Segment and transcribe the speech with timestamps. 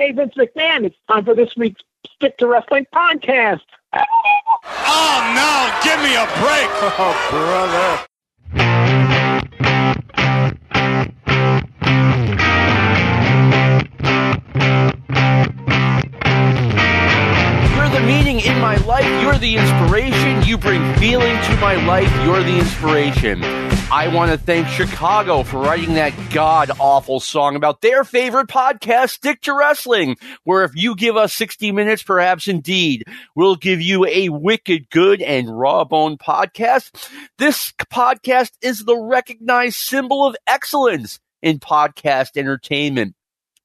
[0.00, 1.82] Hey, Vince McMahon, it's time for this week's
[2.14, 3.60] Stick to Wrestling podcast.
[3.92, 6.70] Oh no, give me a break.
[6.98, 8.09] Oh, brother.
[18.60, 19.22] My life.
[19.22, 20.42] You're the inspiration.
[20.42, 22.12] You bring feeling to my life.
[22.24, 23.42] You're the inspiration.
[23.92, 29.10] I want to thank Chicago for writing that god awful song about their favorite podcast,
[29.10, 33.04] Stick to Wrestling, where if you give us 60 minutes, perhaps indeed,
[33.34, 37.10] we'll give you a wicked good and raw bone podcast.
[37.38, 43.14] This podcast is the recognized symbol of excellence in podcast entertainment.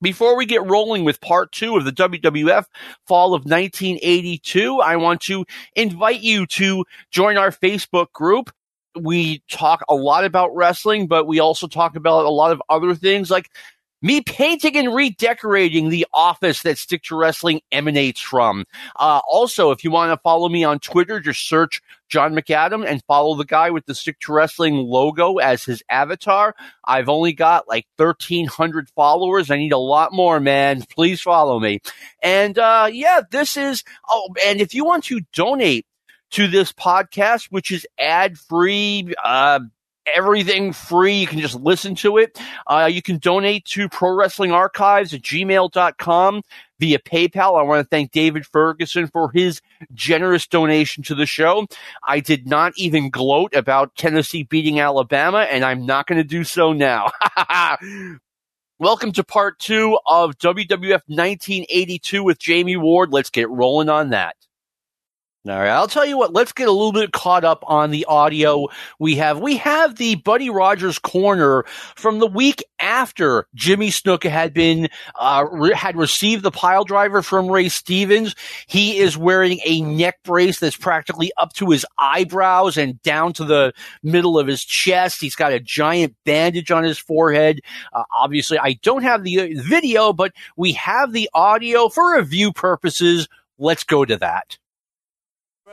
[0.02, 2.66] Before we get rolling with part two of the WWF
[3.08, 5.46] fall of 1982, I want to
[5.76, 8.52] invite you to join our Facebook group.
[9.00, 12.94] We talk a lot about wrestling, but we also talk about a lot of other
[12.94, 13.50] things like
[14.06, 18.66] me painting and redecorating the office that Stick to Wrestling emanates from.
[18.96, 23.04] Uh, also, if you want to follow me on Twitter, just search John McAdam and
[23.08, 26.56] follow the guy with the Stick to Wrestling logo as his avatar.
[26.84, 29.50] I've only got like 1,300 followers.
[29.50, 30.84] I need a lot more, man.
[30.84, 31.82] Please follow me.
[32.22, 35.88] And uh, yeah, this is, oh, and if you want to donate
[36.30, 39.62] to this podcast, which is ad free, uh,
[40.06, 41.16] everything free.
[41.16, 42.40] You can just listen to it.
[42.68, 46.42] Uh, you can donate to Pro Wrestling Archives at gmail.com
[46.80, 47.60] via PayPal.
[47.60, 49.62] I want to thank David Ferguson for his
[49.94, 51.68] generous donation to the show.
[52.04, 56.44] I did not even gloat about Tennessee beating Alabama, and I'm not going to do
[56.44, 57.12] so now.
[58.78, 63.12] Welcome to part two of WWF 1982 with Jamie Ward.
[63.12, 64.36] Let's get rolling on that.
[65.48, 66.34] All right, I'll tell you what.
[66.34, 69.40] Let's get a little bit caught up on the audio we have.
[69.40, 71.66] We have the Buddy Rogers corner
[71.96, 77.22] from the week after Jimmy Snuka had been uh, re- had received the pile driver
[77.22, 78.34] from Ray Stevens.
[78.66, 83.46] He is wearing a neck brace that's practically up to his eyebrows and down to
[83.46, 85.22] the middle of his chest.
[85.22, 87.60] He's got a giant bandage on his forehead.
[87.94, 92.52] Uh, obviously, I don't have the uh, video, but we have the audio for review
[92.52, 93.28] purposes.
[93.60, 94.58] Let's go to that.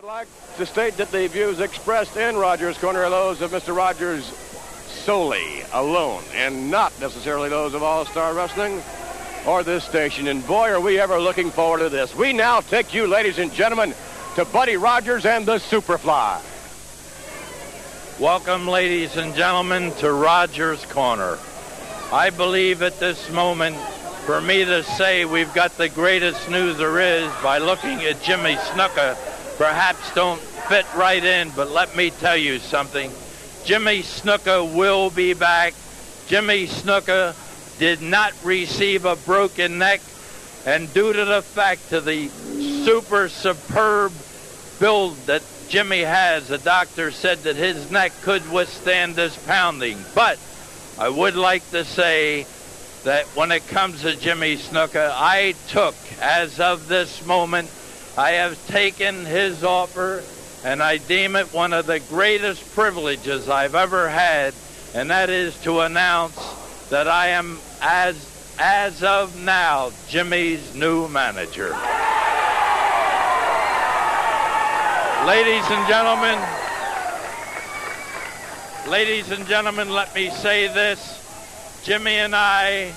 [0.03, 3.77] I'd like to state that the views expressed in Rogers Corner are those of Mr.
[3.77, 4.25] Rogers
[5.05, 8.83] solely, alone, and not necessarily those of All Star Wrestling
[9.47, 10.27] or this station.
[10.27, 12.17] And boy, are we ever looking forward to this.
[12.17, 13.95] We now take you, ladies and gentlemen,
[14.35, 16.41] to Buddy Rogers and the Superfly.
[18.21, 21.39] Welcome, ladies and gentlemen, to Rogers Corner.
[22.13, 23.77] I believe at this moment,
[24.27, 28.57] for me to say we've got the greatest news there is by looking at Jimmy
[28.57, 29.17] Snuka,
[29.63, 33.13] perhaps don't fit right in, but let me tell you something.
[33.65, 35.73] Jimmy Snuka will be back.
[36.27, 37.37] Jimmy Snuka
[37.79, 40.01] did not receive a broken neck,
[40.67, 42.27] and due to the fact of the
[42.85, 44.11] super superb
[44.81, 50.05] build that Jimmy has, the doctor said that his neck could withstand this pounding.
[50.13, 50.41] But
[50.99, 52.49] I would like to say
[53.05, 57.71] that when it comes to Jimmy Snuka, I took, as of this moment,
[58.17, 60.23] I have taken his offer
[60.65, 64.55] and I deem it one of the greatest privileges I've ever had,
[64.95, 66.37] and that is to announce
[66.91, 68.15] that I am, as,
[68.59, 71.71] as of now, Jimmy's new manager.
[75.27, 76.39] Ladies and gentlemen,
[78.89, 81.19] ladies and gentlemen, let me say this.
[81.83, 82.93] Jimmy and I,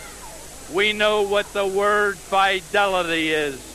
[0.74, 3.75] we know what the word fidelity is.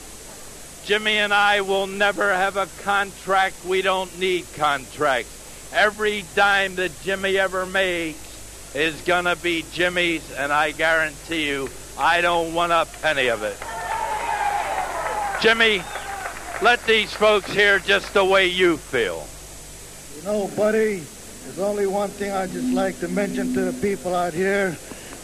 [0.84, 3.64] Jimmy and I will never have a contract.
[3.64, 5.70] We don't need contracts.
[5.72, 11.68] Every dime that Jimmy ever makes is going to be Jimmy's, and I guarantee you,
[11.98, 13.56] I don't want a penny of it.
[15.42, 15.82] Jimmy,
[16.62, 19.26] let these folks hear just the way you feel.
[20.16, 21.02] You know, buddy,
[21.44, 24.76] there's only one thing I'd just like to mention to the people out here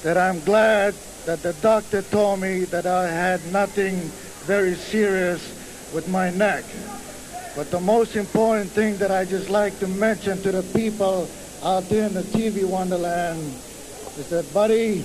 [0.02, 0.94] that I'm glad
[1.26, 4.10] that the doctor told me that I had nothing
[4.46, 6.64] very serious with my neck.
[7.56, 11.28] But the most important thing that I just like to mention to the people
[11.64, 13.40] out there in the TV Wonderland
[14.18, 15.04] is that, buddy,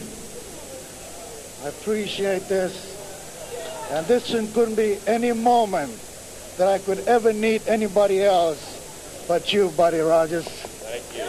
[1.64, 2.90] I appreciate this.
[3.92, 5.92] And this couldn't be any moment
[6.58, 10.46] that I could ever need anybody else but you, Buddy Rogers.
[10.46, 11.24] Thank you.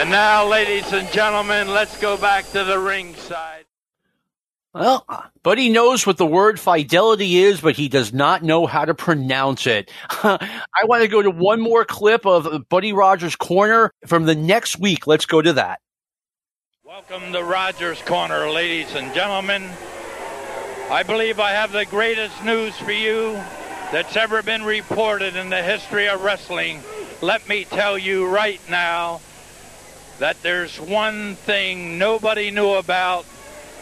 [0.00, 3.67] And now, ladies and gentlemen, let's go back to the ringside.
[4.74, 5.06] Well,
[5.42, 9.66] Buddy knows what the word fidelity is, but he does not know how to pronounce
[9.66, 9.90] it.
[10.10, 14.78] I want to go to one more clip of Buddy Rogers' Corner from the next
[14.78, 15.06] week.
[15.06, 15.80] Let's go to that.
[16.84, 19.68] Welcome to Rogers Corner, ladies and gentlemen.
[20.90, 23.32] I believe I have the greatest news for you
[23.90, 26.82] that's ever been reported in the history of wrestling.
[27.22, 29.20] Let me tell you right now
[30.18, 33.24] that there's one thing nobody knew about,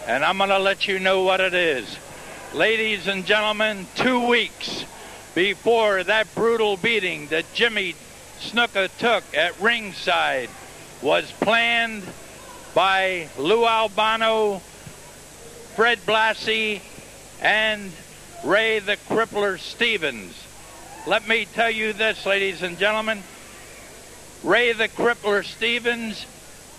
[0.07, 1.99] and I'm going to let you know what it is.
[2.55, 4.85] Ladies and gentlemen, two weeks
[5.35, 7.95] before that brutal beating that Jimmy
[8.39, 10.49] Snuka took at ringside
[11.03, 12.05] was planned
[12.75, 14.59] by Lou Albano,
[15.75, 16.81] Fred Blassie,
[17.41, 17.91] and
[18.45, 20.41] Ray the Crippler Stevens.
[21.07, 23.23] Let me tell you this, ladies and gentlemen.
[24.45, 26.25] Ray the Crippler Stevens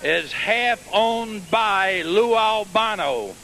[0.03, 3.35] is half owned by Lou Albano.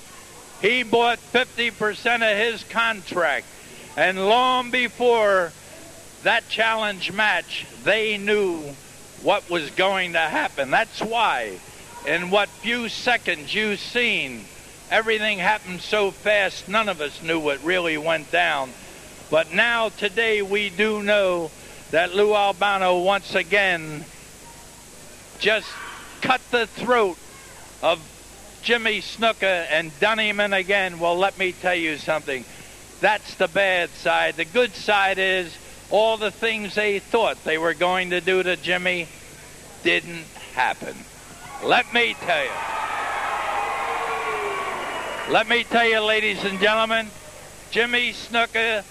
[0.62, 3.46] He bought 50% of his contract.
[3.98, 5.52] And long before
[6.24, 8.62] that challenge match, they knew
[9.22, 10.72] what was going to happen.
[10.72, 11.60] That's why,
[12.08, 14.46] in what few seconds you've seen,
[14.90, 18.72] everything happened so fast, none of us knew what really went down.
[19.30, 21.52] But now, today, we do know
[21.92, 24.06] that Lou Albano once again
[25.40, 25.68] just
[26.24, 27.18] cut the throat
[27.81, 28.00] of
[28.64, 31.00] Jimmy Snuka and in again.
[31.00, 32.46] Well, let me tell you something.
[33.02, 34.38] That's the bad side.
[34.38, 35.54] The good side is
[35.92, 39.10] all the things they thought they were going to do to Jimmy
[39.84, 40.24] didn't
[40.56, 40.96] happen.
[41.66, 42.52] Let me tell you.
[45.34, 47.08] Let me tell you, ladies and gentlemen,
[47.72, 48.86] Jimmy Snuka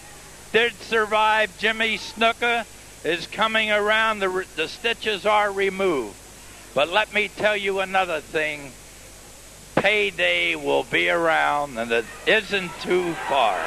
[0.53, 1.57] did survive.
[1.59, 2.67] Jimmy Snuka
[3.05, 4.19] is coming around.
[4.19, 6.22] The, the stitches are removed.
[6.75, 8.73] But let me tell you another thing.
[9.75, 13.59] Payday will be around, and it isn't too far.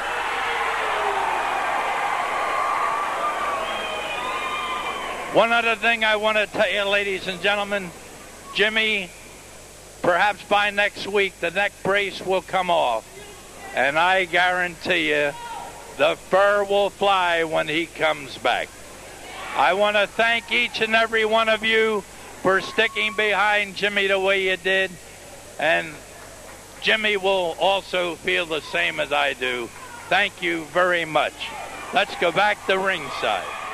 [5.34, 7.90] One other thing I want to tell you, ladies and gentlemen,
[8.54, 9.10] Jimmy,
[10.00, 13.04] perhaps by next week the neck brace will come off.
[13.74, 15.32] And I guarantee you
[15.98, 18.68] the fur will fly when he comes back.
[19.54, 22.02] I want to thank each and every one of you
[22.46, 24.88] for sticking behind Jimmy the way you did.
[25.58, 25.92] And
[26.80, 29.68] Jimmy will also feel the same as I do.
[30.08, 31.34] Thank you very much.
[31.92, 33.65] Let's go back to ringside.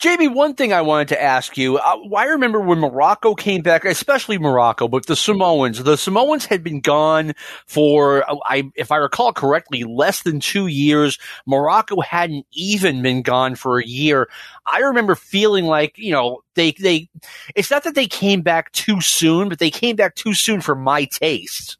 [0.00, 1.76] Jamie, one thing I wanted to ask you.
[1.76, 5.84] Uh, I remember when Morocco came back, especially Morocco, but the Samoans.
[5.84, 7.34] The Samoans had been gone
[7.66, 11.18] for, I, if I recall correctly, less than two years.
[11.46, 14.30] Morocco hadn't even been gone for a year.
[14.72, 17.10] I remember feeling like, you know, they, they,
[17.54, 20.74] it's not that they came back too soon, but they came back too soon for
[20.74, 21.76] my taste.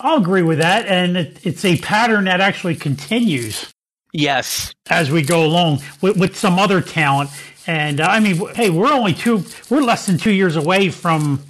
[0.00, 0.86] I'll agree with that.
[0.86, 3.72] And it, it's a pattern that actually continues.
[4.12, 4.74] Yes.
[4.90, 7.30] As we go along with, with some other talent.
[7.66, 11.42] And uh, I mean, hey, we're only two, we're less than two years away from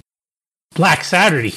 [0.75, 1.53] Black Saturday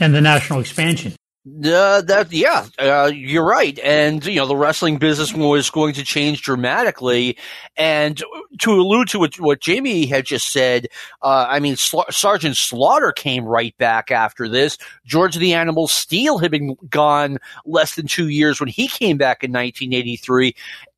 [0.00, 1.14] and the national expansion.
[1.44, 6.04] Uh, that yeah, uh, you're right, and you know the wrestling business was going to
[6.04, 7.36] change dramatically.
[7.76, 8.22] And
[8.60, 10.86] to allude to what, what Jamie had just said,
[11.20, 14.78] uh, I mean Sla- Sergeant Slaughter came right back after this.
[15.04, 19.42] George the Animal Steele had been gone less than two years when he came back
[19.42, 20.54] in 1983.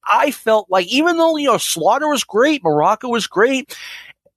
[0.06, 3.76] I felt like even though you know Slaughter was great, Morocco was great.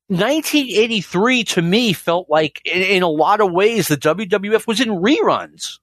[0.09, 4.89] 1983 to me felt like in, in a lot of ways the WWF was in
[4.89, 5.79] reruns.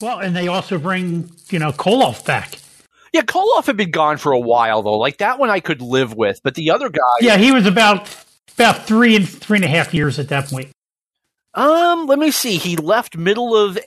[0.00, 2.58] Well, and they also bring, you know, Koloff back.
[3.12, 4.98] Yeah, Koloff had been gone for a while though.
[4.98, 8.14] Like that one I could live with, but the other guy Yeah, he was about
[8.54, 10.70] about three and three and a half years at that point.
[11.54, 12.58] Um, let me see.
[12.58, 13.78] He left middle of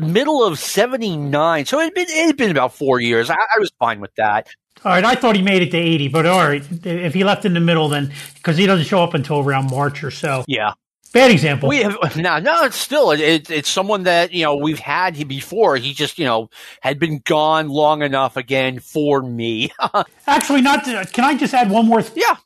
[0.00, 3.30] middle of '79, so it'd been it'd been about four years.
[3.30, 4.48] I, I was fine with that.
[4.84, 7.44] All right, I thought he made it to 80, but all right, if he left
[7.44, 10.44] in the middle, then because he doesn't show up until around March or so.
[10.46, 10.74] Yeah.
[11.12, 11.70] Bad example.
[11.70, 12.64] We have no, no.
[12.64, 15.76] It's still it, it's someone that you know we've had before.
[15.76, 16.50] He just you know
[16.82, 19.72] had been gone long enough again for me.
[20.26, 20.84] Actually, not.
[20.84, 22.02] To, can I just add one more?
[22.02, 22.36] Th- yeah.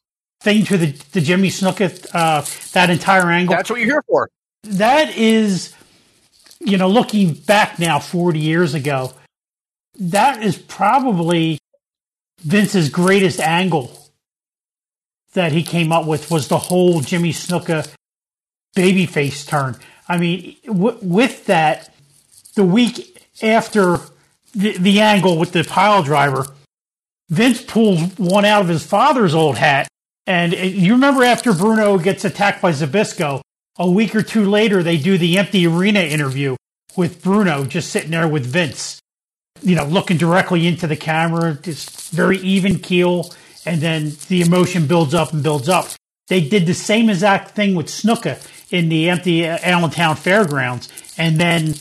[0.43, 3.57] Thing to the the Jimmy Snuka uh, that entire angle.
[3.57, 4.31] That's what you're here for.
[4.63, 5.75] That is,
[6.65, 9.13] you know, looking back now, forty years ago,
[9.99, 11.59] that is probably
[12.41, 13.99] Vince's greatest angle
[15.35, 17.89] that he came up with was the whole Jimmy Snuka
[18.77, 19.77] babyface turn.
[20.09, 21.91] I mean, w- with that,
[22.55, 23.99] the week after
[24.55, 26.47] the, the angle with the pile driver,
[27.31, 29.89] Vince pulls one out of his father's old hat.
[30.27, 33.41] And it, you remember after Bruno gets attacked by Zbyszko,
[33.79, 36.57] a week or two later, they do the empty arena interview
[36.97, 39.01] with Bruno just sitting there with Vince,
[39.63, 43.33] you know, looking directly into the camera, just very even keel.
[43.65, 45.87] And then the emotion builds up and builds up.
[46.29, 48.41] they did the same exact thing with Snuka
[48.73, 50.89] in the empty uh, Allentown Fairgrounds,
[51.19, 51.75] and then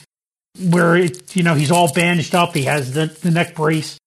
[0.70, 3.98] where it, you know he's all bandaged up, he has the, the neck brace,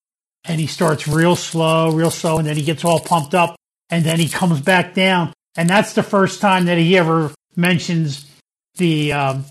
[0.45, 3.55] and he starts real slow, real slow, and then he gets all pumped up,
[3.89, 8.25] and then he comes back down, and that's the first time that he ever mentions
[8.75, 9.45] the um,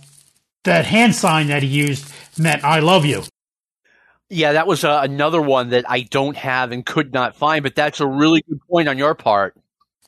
[0.64, 3.22] that hand sign that he used meant "I love you."
[4.30, 7.74] Yeah, that was uh, another one that I don't have and could not find, but
[7.74, 9.56] that's a really good point on your part.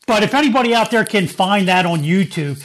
[0.06, 2.64] But if anybody out there can find that on YouTube,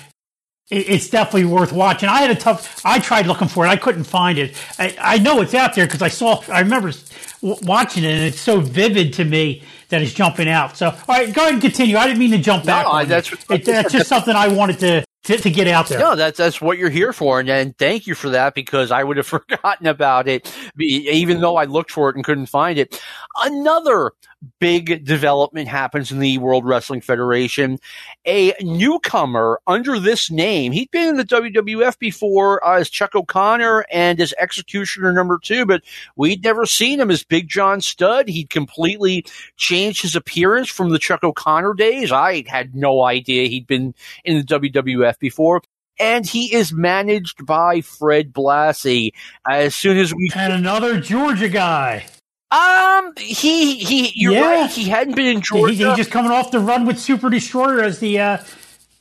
[0.69, 2.07] it's definitely worth watching.
[2.07, 2.81] I had a tough.
[2.85, 3.69] I tried looking for it.
[3.69, 4.55] I couldn't find it.
[4.79, 6.41] I, I know it's out there because I saw.
[6.47, 6.93] I remember
[7.41, 10.77] watching it, and it's so vivid to me that it's jumping out.
[10.77, 11.97] So, all right, go ahead and continue.
[11.97, 12.85] I didn't mean to jump back.
[12.85, 15.03] No, that's, it, that's just something I wanted to
[15.37, 15.99] to, to, get out there.
[15.99, 19.03] No, that's that's what you're here for, and, and thank you for that because I
[19.03, 23.01] would have forgotten about it, even though I looked for it and couldn't find it.
[23.43, 24.11] Another
[24.59, 27.79] big development happens in the World Wrestling Federation.
[28.25, 33.85] A newcomer under this name, he'd been in the WWF before uh, as Chuck O'Connor
[33.91, 35.83] and as Executioner number two, but
[36.15, 38.27] we'd never seen him as Big John Studd.
[38.27, 39.25] He'd completely
[39.57, 42.11] changed his appearance from the Chuck O'Connor days.
[42.11, 43.93] I had no idea he'd been
[44.23, 45.61] in the WWF before
[45.99, 49.11] and he is managed by Fred Blassie.
[49.47, 52.05] As soon as we and another Georgia guy.
[52.51, 54.61] Um, he he, you're yeah.
[54.61, 54.69] right.
[54.69, 55.73] He hadn't been in Georgia.
[55.73, 58.37] He's he just coming off the run with Super Destroyer as the uh,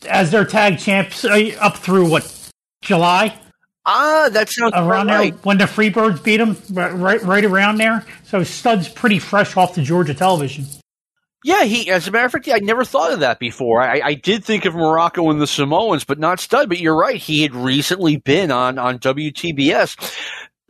[0.08, 2.50] as their tag champs uh, up through what
[2.82, 3.36] July.
[3.86, 5.32] Ah, that sounds around right.
[5.32, 8.04] there when the Freebirds beat him, right right around there.
[8.24, 10.66] So Studd's pretty fresh off the Georgia television.
[11.42, 11.90] Yeah, he.
[11.90, 13.80] As a matter of fact, I never thought of that before.
[13.80, 16.68] I, I did think of Morocco and the Samoans, but not Studd.
[16.68, 19.96] But you're right; he had recently been on on WTBS.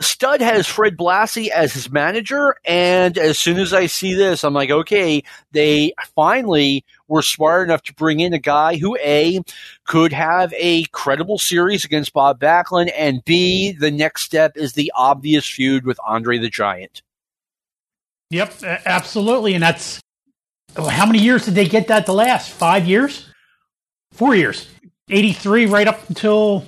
[0.00, 4.54] Studd has Fred Blassie as his manager, and as soon as I see this, I'm
[4.54, 9.42] like, okay, they finally were smart enough to bring in a guy who A
[9.84, 14.90] could have a credible series against Bob Backlund, and B, the next step is the
[14.94, 17.02] obvious feud with Andre the Giant.
[18.30, 20.00] Yep, absolutely, and that's
[20.76, 22.50] how many years did they get that to last?
[22.50, 23.28] Five years,
[24.12, 24.66] four years,
[25.10, 26.64] eighty three, right up until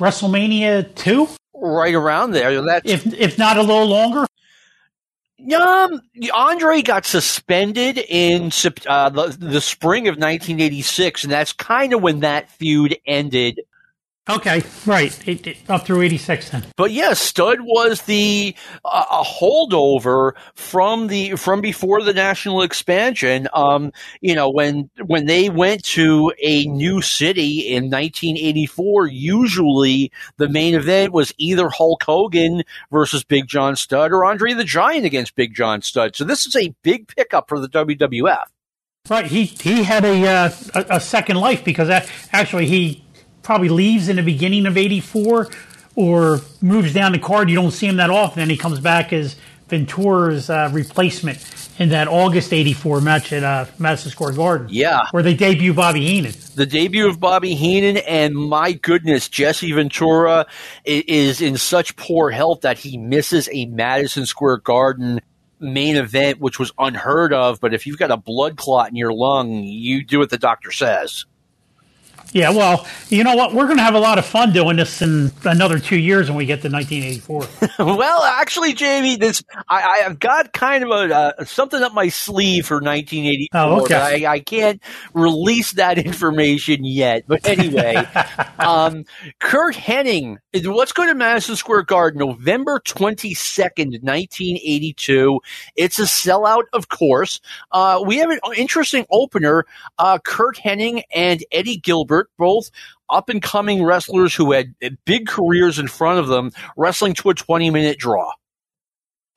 [0.00, 1.28] WrestleMania two
[1.60, 2.62] right around there.
[2.62, 4.26] That's, if if not a little longer.
[5.54, 6.00] Um,
[6.34, 8.50] Andre got suspended in
[8.86, 13.60] uh, the, the spring of 1986, and that's kind of when that feud ended.
[14.30, 15.28] Okay, right.
[15.28, 16.66] It, it, up through 86 then.
[16.76, 18.54] But yes, yeah, Studd was the
[18.84, 23.48] uh, a holdover from the from before the national expansion.
[23.54, 30.48] Um, you know, when when they went to a new city in 1984, usually the
[30.48, 35.36] main event was either Hulk Hogan versus Big John Studd or Andre the Giant against
[35.36, 36.14] Big John Studd.
[36.16, 38.44] So this is a big pickup for the WWF.
[39.08, 39.24] Right.
[39.24, 43.04] He he had a uh, a, a second life because that, actually he
[43.48, 45.48] probably leaves in the beginning of 84
[45.96, 47.48] or moves down the card.
[47.48, 48.42] You don't see him that often.
[48.42, 49.36] And he comes back as
[49.68, 51.42] Ventura's uh, replacement
[51.78, 54.66] in that August 84 match at uh, Madison Square Garden.
[54.70, 55.06] Yeah.
[55.12, 56.34] Where they debut Bobby Heenan.
[56.56, 60.44] The debut of Bobby Heenan, and my goodness, Jesse Ventura
[60.84, 65.20] is in such poor health that he misses a Madison Square Garden
[65.58, 67.60] main event, which was unheard of.
[67.60, 70.70] But if you've got a blood clot in your lung, you do what the doctor
[70.70, 71.24] says.
[72.32, 73.54] Yeah, well, you know what?
[73.54, 76.36] We're going to have a lot of fun doing this in another two years when
[76.36, 77.86] we get to 1984.
[77.96, 82.66] well, actually, Jamie, this I, have got kind of a uh, something up my sleeve
[82.66, 83.60] for 1984.
[83.60, 84.26] Oh, okay.
[84.26, 84.82] I, I, can't
[85.14, 87.94] release that information yet, but anyway,
[88.58, 89.04] um,
[89.40, 90.36] Curt Hennig.
[90.66, 95.40] Let's go to Madison Square Garden, November 22nd, 1982.
[95.76, 97.40] It's a sellout, of course.
[97.72, 99.64] Uh, we have an interesting opener.
[99.98, 102.70] Uh, Curt Hennig and Eddie Gilbert both
[103.10, 104.74] up and coming wrestlers who had
[105.04, 108.32] big careers in front of them, wrestling to a 20 minute draw.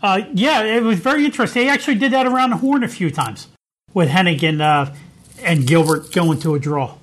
[0.02, 1.64] Uh, yeah, it was very interesting.
[1.64, 3.48] They actually did that around the horn a few times
[3.94, 4.92] with Hennig and, uh,
[5.44, 6.98] and Gilbert going to a draw.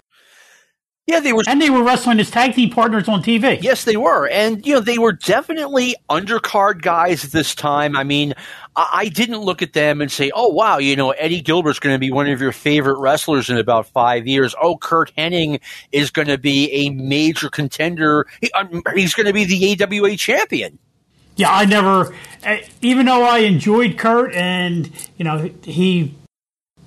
[1.09, 3.63] Yeah, they were, and they were wrestling as tag team partners on TV.
[3.63, 7.97] Yes, they were, and you know they were definitely undercard guys at this time.
[7.97, 8.35] I mean,
[8.77, 11.95] I, I didn't look at them and say, "Oh, wow, you know Eddie Gilbert's going
[11.95, 15.63] to be one of your favorite wrestlers in about five years." Oh, Curt Hennig
[15.93, 18.27] is going to be a major contender.
[18.43, 20.79] He, um, he's going to be the AWA champion.
[21.37, 26.18] Yeah, I never, eh, even though I enjoyed Curt, and you know he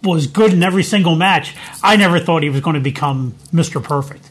[0.04, 1.56] was good in every single match.
[1.84, 3.84] I never thought he was going to become Mr.
[3.84, 4.30] Perfect.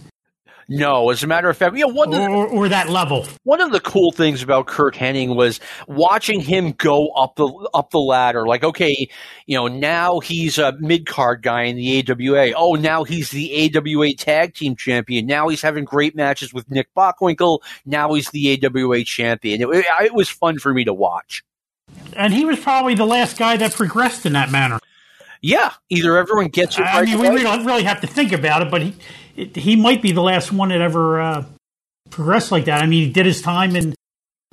[0.73, 3.27] No, as a matter of fact, you know, one of the, or, or that level.
[3.43, 5.59] one of the cool things about Curt Hennig was
[5.89, 8.47] watching him go up the up the ladder.
[8.47, 9.09] Like, okay,
[9.47, 12.53] you know, now he's a mid card guy in the AWA.
[12.57, 15.27] Oh, now he's the AWA tag team champion.
[15.27, 17.59] Now he's having great matches with Nick Bockwinkel.
[17.85, 19.63] Now he's the AWA champion.
[19.63, 21.43] It, it was fun for me to watch.
[22.13, 24.79] And he was probably the last guy that progressed in that manner.
[25.43, 26.83] Yeah, either everyone gets it.
[26.83, 28.95] I right mean, we, we don't really have to think about it, but he
[29.37, 31.45] it, he might be the last one that ever uh,
[32.11, 32.83] progressed like that.
[32.83, 33.95] I mean, he did his time in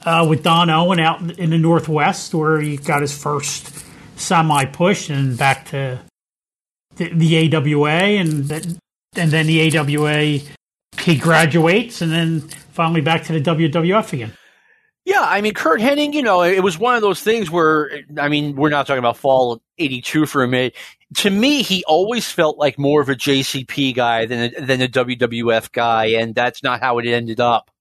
[0.06, 3.70] uh, with Don Owen out in the Northwest, where he got his first
[4.16, 6.00] semi push, and back to
[6.96, 10.40] the, the AWA, and and then the AWA
[11.02, 12.42] he graduates, and then
[12.72, 14.34] finally back to the WWF again.
[15.08, 18.28] Yeah, I mean, Curt Hennig, you know, it was one of those things where, I
[18.28, 20.76] mean, we're not talking about fall of 82 for a minute.
[21.16, 24.90] To me, he always felt like more of a JCP guy than a, than a
[24.90, 27.72] WWF guy, and that's not how it ended up.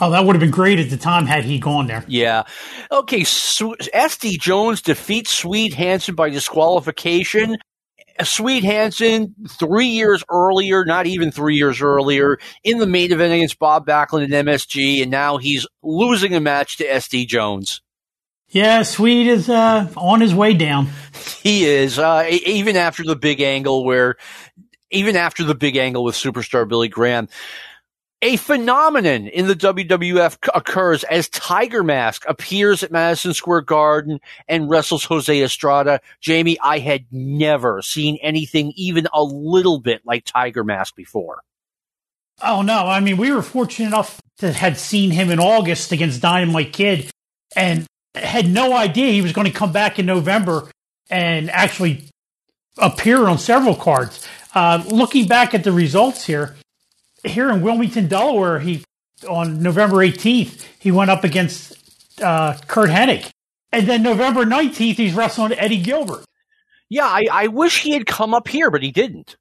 [0.00, 2.04] Oh, that would have been great at the time had he gone there.
[2.08, 2.42] Yeah.
[2.90, 7.58] Okay, Su- SD Jones defeats Swede Hansen by disqualification.
[8.24, 13.58] Swede Hansen, three years earlier, not even three years earlier, in the main event against
[13.58, 17.82] Bob Backlund and MSG, and now he's losing a match to SD Jones.
[18.48, 20.88] Yeah, Swede is uh, on his way down.
[21.42, 24.16] He is, uh, even after the big angle where,
[24.90, 27.28] even after the big angle with superstar Billy Graham,
[28.22, 34.70] a phenomenon in the WWF occurs as Tiger Mask appears at Madison Square Garden and
[34.70, 36.00] wrestles Jose Estrada.
[36.20, 41.42] Jamie, I had never seen anything even a little bit like Tiger Mask before.
[42.42, 42.86] Oh no!
[42.86, 47.10] I mean, we were fortunate enough to had seen him in August against Dynamite Kid,
[47.54, 50.70] and had no idea he was going to come back in November
[51.08, 52.04] and actually
[52.78, 54.26] appear on several cards.
[54.54, 56.56] Uh, looking back at the results here,
[57.28, 58.84] here in Wilmington, Delaware, he
[59.28, 61.74] on November 18th he went up against
[62.22, 63.30] uh, Curt Hennig,
[63.72, 66.24] and then November 19th he's wrestling Eddie Gilbert.
[66.88, 69.36] Yeah, I, I wish he had come up here, but he didn't.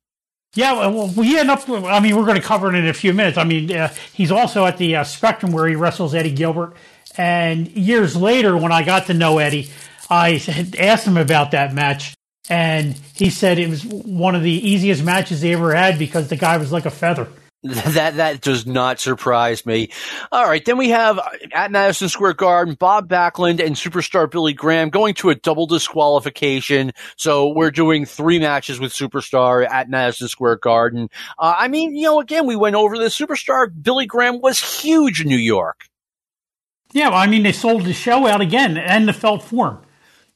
[0.55, 1.69] Yeah, well, we end up.
[1.69, 3.37] I mean, we're going to cover it in a few minutes.
[3.37, 6.75] I mean, uh, he's also at the uh, Spectrum where he wrestles Eddie Gilbert.
[7.17, 9.69] And years later, when I got to know Eddie,
[10.09, 10.41] I
[10.79, 12.15] asked him about that match,
[12.49, 16.35] and he said it was one of the easiest matches he ever had because the
[16.37, 17.27] guy was like a feather.
[17.95, 19.89] That that does not surprise me.
[20.31, 24.53] All right, then we have uh, at Madison Square Garden Bob Backlund and superstar Billy
[24.53, 26.91] Graham going to a double disqualification.
[27.15, 31.09] So we're doing three matches with superstar at Madison Square Garden.
[31.39, 33.17] Uh, I mean, you know, again, we went over this.
[33.17, 35.87] Superstar Billy Graham was huge in New York.
[36.93, 39.79] Yeah, well, I mean, they sold the show out again and the Felt Forum.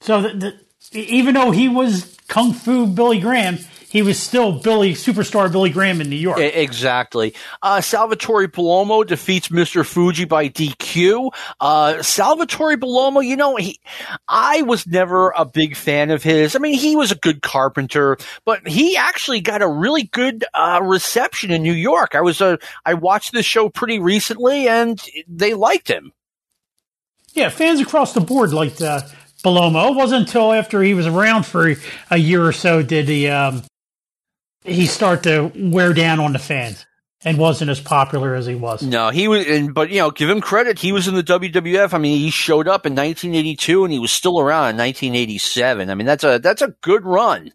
[0.01, 0.59] So the,
[0.91, 5.71] the, even though he was Kung Fu Billy Graham, he was still Billy superstar Billy
[5.71, 6.37] Graham in New York.
[6.39, 7.33] Exactly.
[7.61, 9.83] Uh, Salvatore Bellomo defeats Mr.
[9.83, 11.31] Fuji by DQ.
[11.59, 13.79] Uh, Salvatore Bellomo, you know, he,
[14.27, 16.55] I was never a big fan of his.
[16.55, 20.81] I mean, he was a good carpenter, but he actually got a really good, uh,
[20.83, 22.13] reception in New York.
[22.13, 26.13] I was, uh, I watched this show pretty recently and they liked him.
[27.33, 29.01] Yeah, fans across the board liked uh,
[29.43, 29.91] Bellomo.
[29.91, 31.73] It wasn't until after he was around for
[32.11, 33.63] a year or so did he um,
[34.63, 36.85] he start to wear down on the fans
[37.23, 38.81] and wasn't as popular as he was.
[38.81, 40.79] No, he was, and, but you know, give him credit.
[40.79, 41.93] He was in the WWF.
[41.93, 45.89] I mean, he showed up in 1982 and he was still around in 1987.
[45.89, 47.51] I mean, that's a, that's a good run.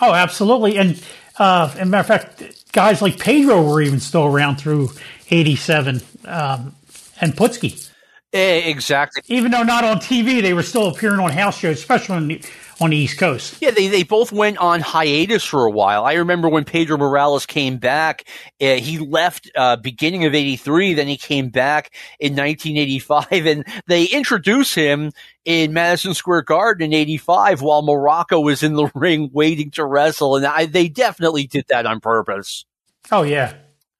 [0.00, 0.78] Oh, absolutely.
[0.78, 1.02] And
[1.38, 4.90] uh, as a matter of fact, guys like Pedro were even still around through
[5.30, 6.74] '87, um,
[7.20, 7.88] and Putski.
[8.32, 9.22] Exactly.
[9.26, 12.50] Even though not on TV, they were still appearing on house shows, especially the,
[12.80, 13.56] on the East Coast.
[13.60, 16.04] Yeah, they, they both went on hiatus for a while.
[16.04, 18.24] I remember when Pedro Morales came back,
[18.60, 24.04] uh, he left uh, beginning of 83, then he came back in 1985, and they
[24.04, 25.12] introduced him
[25.44, 30.36] in Madison Square Garden in 85 while Morocco was in the ring waiting to wrestle,
[30.36, 32.64] and I, they definitely did that on purpose.
[33.10, 33.54] Oh yeah,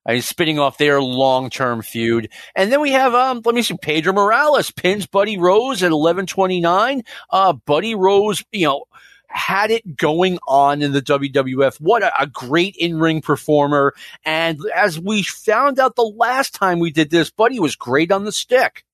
[0.06, 2.30] I mean, spinning off their long-term feud.
[2.56, 7.02] And then we have, um, let me see, Pedro Morales pins Buddy Rose at 1129.
[7.28, 8.84] Uh, Buddy Rose, you know,
[9.26, 11.80] had it going on in the WWF.
[11.80, 13.94] What a, a great in-ring performer.
[14.24, 18.24] And as we found out the last time we did this, Buddy was great on
[18.24, 18.84] the stick.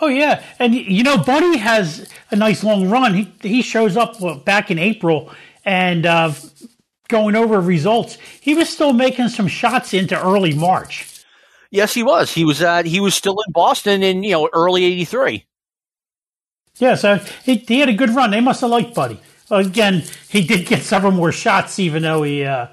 [0.00, 3.14] Oh yeah, and you know, Buddy has a nice long run.
[3.14, 5.30] He he shows up back in April
[5.64, 6.32] and uh,
[7.08, 8.18] going over results.
[8.40, 11.24] He was still making some shots into early March.
[11.70, 12.32] Yes, he was.
[12.32, 15.44] He was at, he was still in Boston in, you know, early 83.
[16.78, 18.30] Yeah, so he, he had a good run.
[18.30, 19.20] They must have liked Buddy.
[19.50, 22.68] Again, he did get several more shots, even though he uh,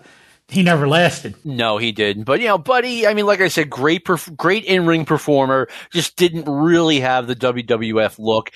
[0.48, 1.36] he never lasted.
[1.46, 2.24] No, he didn't.
[2.24, 5.67] But you know, Buddy, I mean, like I said, great, perf- great in ring performer.
[5.91, 8.52] Just didn't really have the WWF look.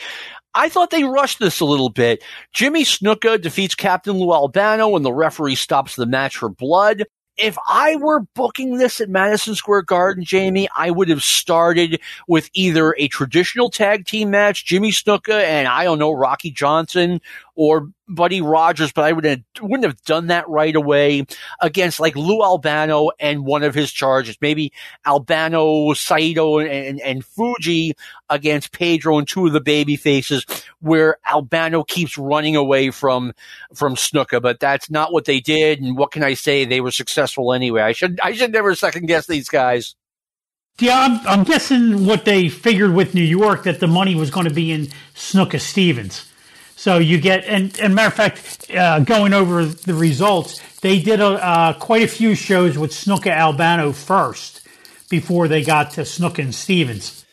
[0.56, 2.24] I thought they rushed this a little bit.
[2.54, 7.04] Jimmy Snuka defeats Captain Lou Albano and the referee stops the match for blood
[7.38, 12.50] if I were booking this at Madison Square Garden, Jamie, I would have started with
[12.54, 17.20] either a traditional tag team match, Jimmy Snuka and I don't know, Rocky Johnson
[17.56, 21.26] or Buddy Rogers, but I would have, wouldn't have done that right away
[21.60, 24.38] against like Lou Albano and one of his charges.
[24.42, 24.72] Maybe
[25.06, 27.96] Albano, Saito, and, and, Fuji
[28.30, 30.46] against Pedro and two of the baby faces
[30.80, 33.34] where Albano keeps running away from,
[33.74, 35.82] from Snuka, but that's not what they did.
[35.82, 36.66] And what can I say?
[36.66, 37.82] They were successful anyway.
[37.82, 39.96] I should, I should never second guess these guys.
[40.78, 44.48] Yeah, I'm, I'm guessing what they figured with New York that the money was going
[44.48, 46.30] to be in Snuka Stevens.
[46.76, 51.22] So you get, and, and matter of fact, uh, going over the results, they did
[51.22, 54.62] a, uh, quite a few shows with Snuka Albano first
[55.10, 57.26] before they got to Snuka and Stevens.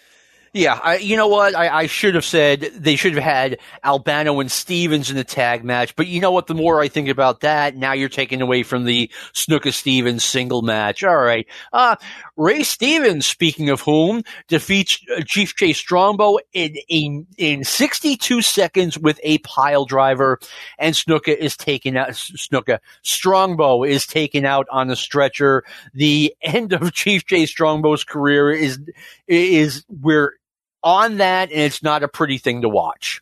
[0.54, 1.54] Yeah, I, you know what?
[1.54, 5.64] I, I, should have said they should have had Albano and Stevens in the tag
[5.64, 5.96] match.
[5.96, 6.46] But you know what?
[6.46, 10.60] The more I think about that, now you're taking away from the Snuka Stevens single
[10.60, 11.04] match.
[11.04, 11.46] All right.
[11.72, 11.96] Uh,
[12.36, 18.98] Ray Stevens, speaking of whom, defeats uh, Chief Jay Strongbow in, in, in 62 seconds
[18.98, 20.38] with a pile driver.
[20.78, 25.64] And Snuka is taken out, Snuka, Strongbow is taken out on a stretcher.
[25.92, 28.80] The end of Chief Jay Strongbow's career is,
[29.26, 30.34] is we're
[30.82, 33.20] on that, and it's not a pretty thing to watch.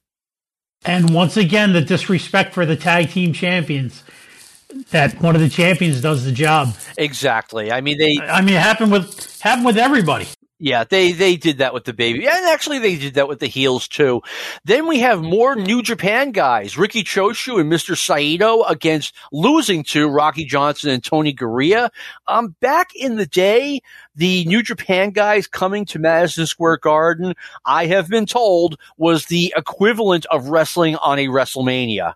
[0.84, 4.02] And once again, the disrespect for the tag team champions.
[4.90, 6.74] That one of the champions does the job.
[6.96, 7.72] Exactly.
[7.72, 8.18] I mean, they.
[8.20, 10.26] I mean, it happened with happened with everybody.
[10.62, 13.46] Yeah, they they did that with the baby, and actually they did that with the
[13.46, 14.20] heels too.
[14.66, 20.06] Then we have more New Japan guys: Riki Choshu and Mister Saito against losing to
[20.06, 21.88] Rocky Johnson and Tony Garea.
[22.26, 23.80] Um, back in the day,
[24.14, 27.32] the New Japan guys coming to Madison Square Garden,
[27.64, 32.12] I have been told, was the equivalent of wrestling on a WrestleMania.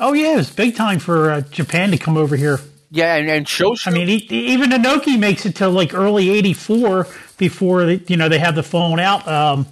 [0.00, 2.58] Oh yeah, it was big time for uh, Japan to come over here.
[2.90, 3.86] Yeah, and, and Choshu.
[3.86, 4.16] I mean, he,
[4.52, 8.62] even Inoki makes it to like early '84 before they, you know they have the
[8.62, 9.28] phone out.
[9.28, 9.66] Um,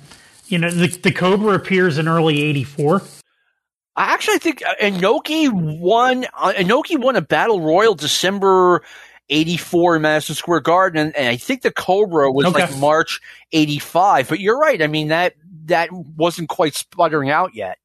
[0.46, 3.02] you know, the, the Cobra appears in early '84.
[3.96, 6.26] I actually think uh, Inoki won.
[6.36, 8.82] Uh, Inoki won a battle royal December
[9.30, 12.66] 84 in Madison Square Garden, and, and I think the Cobra was okay.
[12.66, 13.20] like March
[13.52, 14.28] 85.
[14.28, 14.80] But you're right.
[14.80, 17.78] I mean that that wasn't quite sputtering out yet.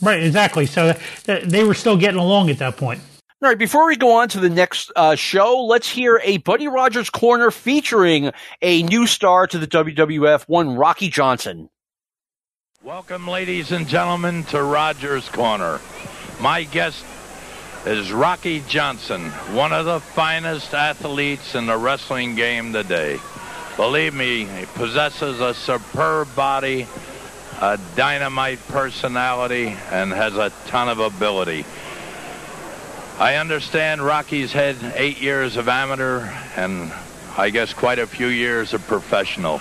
[0.00, 0.66] Right, exactly.
[0.66, 3.00] So th- they were still getting along at that point.
[3.42, 6.68] All right, before we go on to the next uh, show, let's hear a Buddy
[6.68, 8.30] Rogers corner featuring
[8.62, 11.68] a new star to the WWF, one Rocky Johnson.
[12.84, 15.80] Welcome, ladies and gentlemen, to Rogers Corner.
[16.40, 17.04] My guest
[17.84, 23.18] is Rocky Johnson, one of the finest athletes in the wrestling game today.
[23.76, 26.86] Believe me, he possesses a superb body,
[27.62, 31.64] a dynamite personality, and has a ton of ability.
[33.20, 36.92] I understand Rocky's had eight years of amateur and
[37.38, 39.60] I guess quite a few years of professional.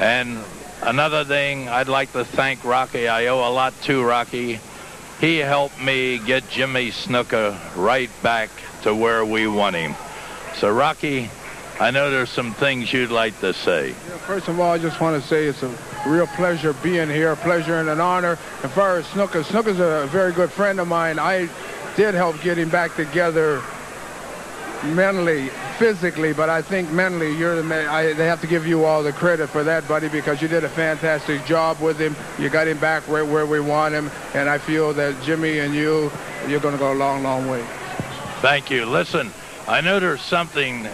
[0.00, 0.38] And
[0.80, 3.08] another thing, I'd like to thank Rocky.
[3.08, 4.58] I owe a lot to Rocky.
[5.20, 8.48] He helped me get Jimmy Snuka right back
[8.84, 9.96] to where we want him.
[10.56, 11.28] So, Rocky,
[11.78, 13.88] I know there's some things you'd like to say.
[13.88, 15.68] Yeah, first of all, I just want to say it's a
[16.06, 18.38] real pleasure being here, pleasure and an honor.
[18.62, 21.18] As far as Snooker, Snuka's a very good friend of mine.
[21.18, 21.48] I
[21.96, 23.62] did help get him back together
[24.84, 27.88] mentally, physically, but I think mentally you're the man.
[27.88, 30.64] I, they have to give you all the credit for that, buddy, because you did
[30.64, 32.14] a fantastic job with him.
[32.38, 35.74] You got him back right where we want him, and I feel that Jimmy and
[35.74, 36.10] you,
[36.46, 37.64] you're going to go a long, long way.
[38.40, 38.86] Thank you.
[38.86, 39.32] Listen,
[39.66, 40.84] I know there's something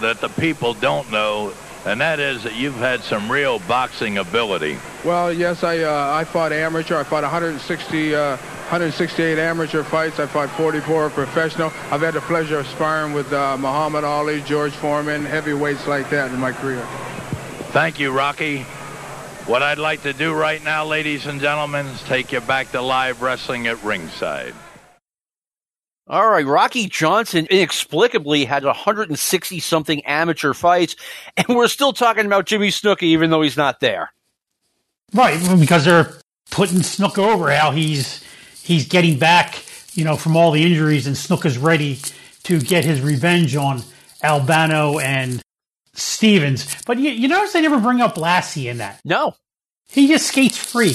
[0.00, 1.52] that the people don't know,
[1.84, 4.78] and that is that you've had some real boxing ability.
[5.04, 6.98] Well, yes, I uh, I fought amateur.
[6.98, 8.14] I fought 160.
[8.14, 8.36] Uh,
[8.72, 10.18] 168 amateur fights.
[10.18, 11.70] I fought 44 professional.
[11.90, 16.30] I've had the pleasure of sparring with uh, Muhammad Ali, George Foreman, heavyweights like that
[16.32, 16.82] in my career.
[17.72, 18.62] Thank you, Rocky.
[19.44, 22.80] What I'd like to do right now, ladies and gentlemen, is take you back to
[22.80, 24.54] live wrestling at ringside.
[26.12, 30.94] All right, Rocky Johnson inexplicably had 160 something amateur fights,
[31.38, 34.12] and we're still talking about Jimmy Snuka even though he's not there.
[35.14, 36.12] Right, because they're
[36.50, 38.22] putting Snuka over how he's
[38.62, 41.98] he's getting back, you know, from all the injuries, and Snuka's ready
[42.42, 43.82] to get his revenge on
[44.22, 45.40] Albano and
[45.94, 46.76] Stevens.
[46.84, 49.00] But you, you notice they never bring up Blassie in that.
[49.02, 49.32] No.
[49.88, 50.92] He just skates free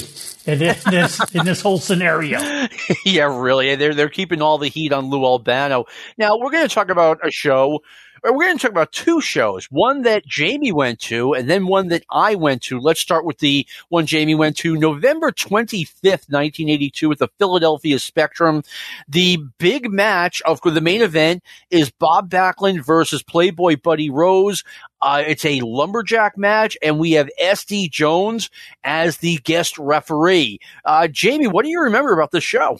[0.48, 2.40] in this in this whole scenario.
[3.04, 3.74] yeah, really.
[3.76, 5.84] They're they're keeping all the heat on Lou Albano.
[6.16, 7.82] Now we're going to talk about a show
[8.24, 9.66] we're going to talk about two shows.
[9.66, 12.78] One that Jamie went to, and then one that I went to.
[12.78, 18.62] Let's start with the one Jamie went to November 25th, 1982, at the Philadelphia Spectrum.
[19.08, 24.64] The big match of the main event is Bob Backlund versus Playboy Buddy Rose.
[25.00, 28.50] Uh, it's a lumberjack match, and we have SD Jones
[28.82, 30.58] as the guest referee.
[30.84, 32.78] Uh, Jamie, what do you remember about this show?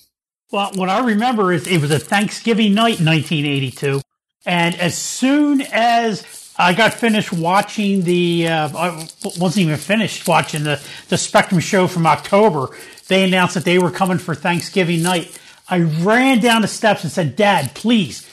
[0.50, 4.00] Well, what I remember is it was a Thanksgiving night in 1982.
[4.46, 10.64] And as soon as I got finished watching the, uh, I wasn't even finished watching
[10.64, 12.68] the, the Spectrum show from October,
[13.08, 15.38] they announced that they were coming for Thanksgiving night.
[15.68, 18.28] I ran down the steps and said, Dad, please,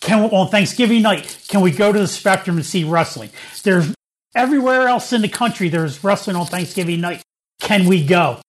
[0.00, 3.30] can we, on Thanksgiving night, can we go to the Spectrum and see wrestling?
[3.62, 3.94] There's
[4.34, 7.22] everywhere else in the country, there's wrestling on Thanksgiving night.
[7.60, 8.40] Can we go?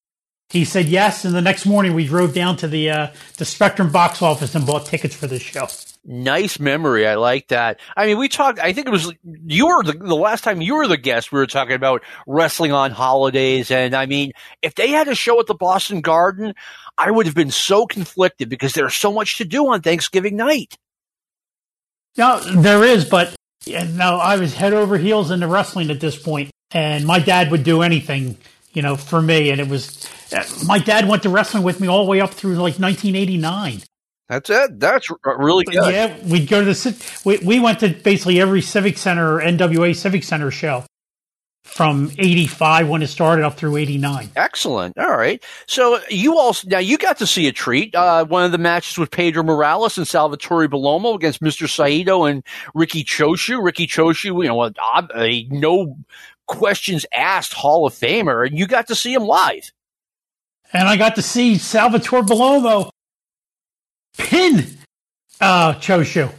[0.50, 3.92] He said yes, and the next morning we drove down to the uh, the Spectrum
[3.92, 5.68] box office and bought tickets for the show.
[6.04, 7.06] Nice memory.
[7.06, 7.80] I like that.
[7.96, 10.76] I mean, we talked, I think it was, you were the, the, last time you
[10.76, 13.70] were the guest, we were talking about wrestling on holidays.
[13.70, 14.32] And I mean,
[14.64, 16.56] if they had a show at the Boston Garden,
[16.98, 20.76] I would have been so conflicted because there's so much to do on Thanksgiving night.
[22.18, 23.36] No, there is, but
[23.66, 27.52] you know, I was head over heels into wrestling at this point, and my dad
[27.52, 28.38] would do anything,
[28.74, 29.52] you know, for me.
[29.52, 32.32] And it was, uh, my dad went to wrestling with me all the way up
[32.32, 33.84] through like 1989.
[34.32, 34.80] That's it.
[34.80, 35.94] That's really good.
[35.94, 40.24] Yeah, we'd go to the we we went to basically every Civic Center NWA Civic
[40.24, 40.86] Center show
[41.66, 44.30] from 85 when it started up through 89.
[44.38, 44.98] Excellent.
[44.98, 45.44] All right.
[45.68, 47.94] So you also, now you got to see a treat.
[47.94, 51.70] Uh, one of the matches with Pedro Morales and Salvatore Bellomo against Mr.
[51.70, 52.42] Saito and
[52.74, 53.62] Riki Choshu.
[53.62, 54.72] Riki Choshu, you know, a,
[55.14, 55.98] a no
[56.48, 59.74] questions asked Hall of Famer, and you got to see him live.
[60.72, 62.92] And I got to see Salvatore Bellomo
[64.18, 64.66] pin
[65.40, 66.32] uh, Choshu.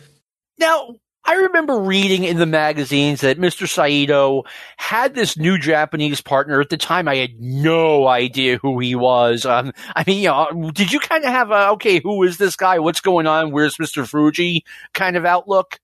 [0.58, 3.68] Now, I remember reading in the magazines that Mr.
[3.68, 4.42] Saito
[4.76, 6.60] had this new Japanese partner.
[6.60, 9.46] At the time, I had no idea who he was.
[9.46, 12.56] Um, I mean, you know, did you kind of have a, okay, who is this
[12.56, 12.80] guy?
[12.80, 13.52] What's going on?
[13.52, 14.06] Where's Mr.
[14.06, 15.78] Fuji kind of outlook?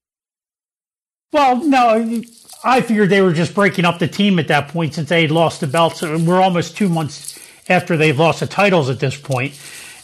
[1.33, 2.23] Well, no,
[2.65, 5.31] I figured they were just breaking up the team at that point since they had
[5.31, 6.03] lost the belts.
[6.03, 9.61] We're almost two months after they've lost the titles at this point.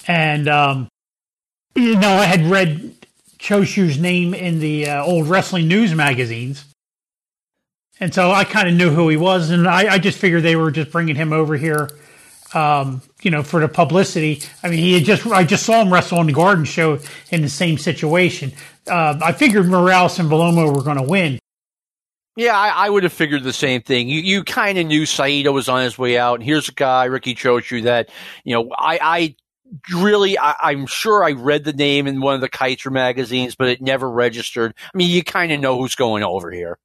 [0.07, 0.89] And, um,
[1.75, 2.95] you know, I had read
[3.39, 6.65] Choshu's name in the uh, old wrestling news magazines.
[8.01, 10.57] And so I kind of knew who he was, and I, I, just figured they
[10.57, 11.89] were just bringing him over here,
[12.53, 14.43] um, you know, for the publicity.
[14.65, 16.99] I mean, he had just I just saw him wrestle on the Garden Show
[17.31, 18.53] in the same situation.
[18.89, 21.39] Uh, I figured Morales and Bellomo were going to win.
[22.37, 24.09] Yeah, I, I, would have figured the same thing.
[24.09, 27.05] You you kind of knew Saito was on his way out, and here's a guy,
[27.05, 28.09] Riki Choshu, that
[28.43, 29.37] you know I, I
[29.93, 33.69] really, I, am sure I read the name in one of the Kaiser magazines, but
[33.69, 34.75] it never registered.
[34.93, 36.79] I mean, you kind of know who's going over here.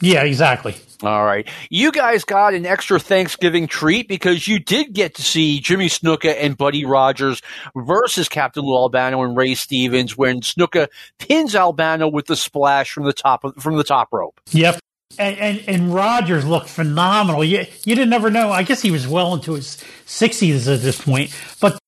[0.00, 0.76] Yeah, exactly.
[1.02, 1.48] All right.
[1.70, 6.36] You guys got an extra Thanksgiving treat because you did get to see Jimmy Snuka
[6.38, 7.40] and Buddy Rogers
[7.74, 13.04] versus Captain Lou Albano and Ray Stevens when Snuka pins Albano with the splash from
[13.04, 14.38] the top of, from the top rope.
[14.50, 14.80] Yep.
[15.18, 17.42] And, and, and Rogers looked phenomenal.
[17.42, 18.50] You you didn't ever know.
[18.50, 21.78] I guess he was well into his sixties at this point, but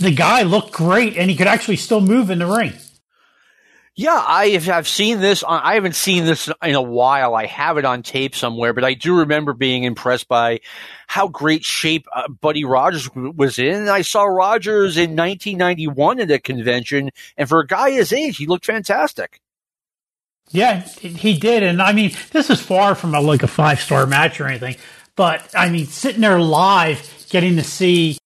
[0.00, 2.72] the guy looked great, and he could actually still move in the ring.
[3.94, 5.42] Yeah, I have seen this.
[5.42, 7.34] On, I haven't seen this in a while.
[7.34, 10.60] I have it on tape somewhere, but I do remember being impressed by
[11.06, 13.90] how great shape uh, Buddy Rogers was in.
[13.90, 18.46] I saw Rogers in 1991 at a convention, and for a guy his age, he
[18.46, 19.40] looked fantastic.
[20.50, 24.06] Yeah, he did, and I mean, this is far from a, like a five star
[24.06, 24.76] match or anything,
[25.16, 28.18] but I mean, sitting there live, getting to see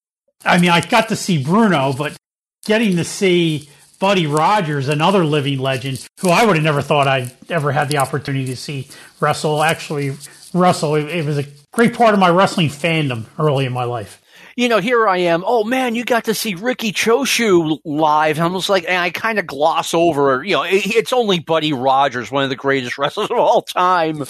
[0.46, 2.16] I mean, I got to see Bruno, but
[2.64, 7.32] getting to see Buddy Rogers, another living legend, who I would have never thought I'd
[7.48, 8.88] ever had the opportunity to see
[9.20, 9.62] wrestle.
[9.62, 10.16] Actually,
[10.52, 10.94] wrestle.
[10.94, 14.22] It, it was a great part of my wrestling fandom early in my life
[14.56, 15.44] you know, here I am.
[15.46, 18.40] Oh man, you got to see Riki Choshu live.
[18.40, 20.42] I'm just like, and I kind of gloss over.
[20.42, 24.24] You know, it's only Buddy Rogers, one of the greatest wrestlers of all time.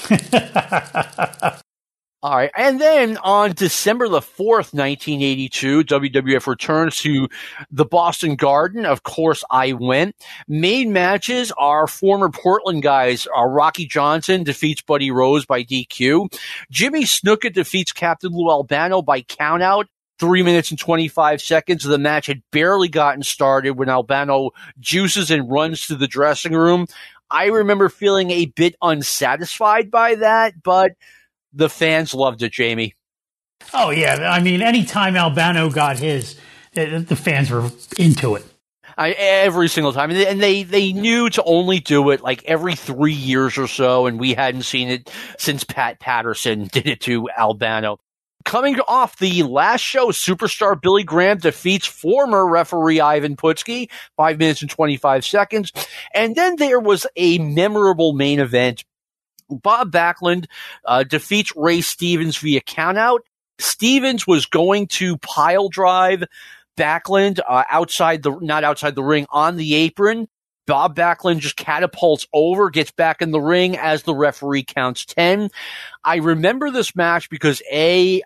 [2.23, 2.51] All right.
[2.57, 7.29] And then on December the 4th, 1982, WWF returns to
[7.71, 8.87] the Boston Garden.
[8.87, 10.17] Of course, I went.
[10.49, 13.29] Main matches are former Portland guys.
[13.37, 16.35] Uh, Rocky Johnson defeats Buddy Rose by DQ.
[16.71, 19.85] Jimmy Snuka defeats Captain Lou Albano by countout.
[20.19, 21.85] Three minutes and 25 seconds.
[21.85, 26.87] The match had barely gotten started when Albano juices and runs to the dressing room.
[27.31, 30.93] I remember feeling a bit unsatisfied by that, but
[31.57, 32.95] the fans loved it, Jamie.
[33.73, 36.39] Oh yeah, I mean, anytime Albano got his,
[36.75, 38.45] the fans were into it.
[38.99, 42.45] I, every single time, and they, and they they knew to only do it like
[42.45, 47.01] every three years or so, and we hadn't seen it since Pat Patterson did it
[47.03, 47.99] to Albano.
[48.45, 54.63] Coming off the last show, superstar Billy Graham defeats former referee Ivan Putski, five minutes
[54.63, 55.73] and 25 seconds.
[56.15, 58.85] And then there was a memorable main event.
[59.49, 60.47] Bob Backlund
[60.85, 63.21] uh, defeats Ray Stevens via countout.
[63.59, 66.25] Stevens was going to pile drive
[66.77, 70.29] Backlund uh, outside the, not outside the ring, on the apron.
[70.67, 75.49] Bob Backlund just catapults over, gets back in the ring as the referee counts 10.
[76.05, 78.23] I remember this match because A,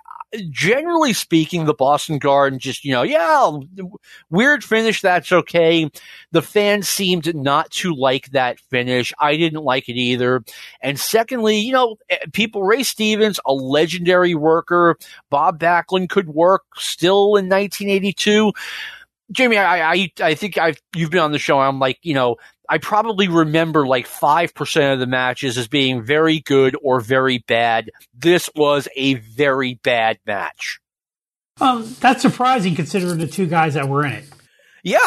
[0.51, 3.59] generally speaking, the Boston Garden just, you know, yeah,
[4.31, 5.01] weird finish.
[5.01, 5.90] That's okay.
[6.33, 9.12] The fans seemed not to like that finish.
[9.19, 10.43] I didn't like it either.
[10.81, 14.97] And secondly, you know, eh, people, Ray Stevens, a legendary worker.
[15.31, 18.53] Bob Backlund could work still in 1982.
[19.33, 21.61] Jamie, I, I, I think I've, you've been on the show.
[21.61, 22.37] I'm like, you know,
[22.70, 27.90] I probably remember like 5% of the matches as being very good or very bad.
[28.16, 30.78] This was a very bad match.
[31.61, 34.24] Well, that's surprising considering the two guys that were in it.
[34.85, 34.98] Yeah.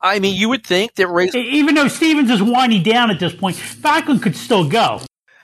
[0.00, 1.30] I mean, you would think that Ray.
[1.32, 5.00] Even though Stevens is winding down at this point, Backlund could still go.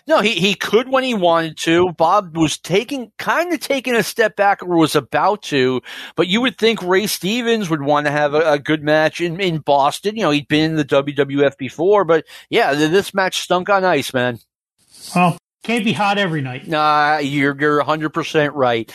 [0.09, 1.93] No, he, he could when he wanted to.
[1.93, 5.83] Bob was taking, kind of taking a step back or was about to,
[6.17, 9.39] but you would think Ray Stevens would want to have a, a good match in,
[9.39, 10.17] in Boston.
[10.17, 14.15] You know, he'd been in the WWF before, but yeah, this match stunk on ice,
[14.15, 14.39] man.
[15.15, 16.67] Well, can't be hot every night.
[16.67, 18.91] Nah, you're, you're 100% right.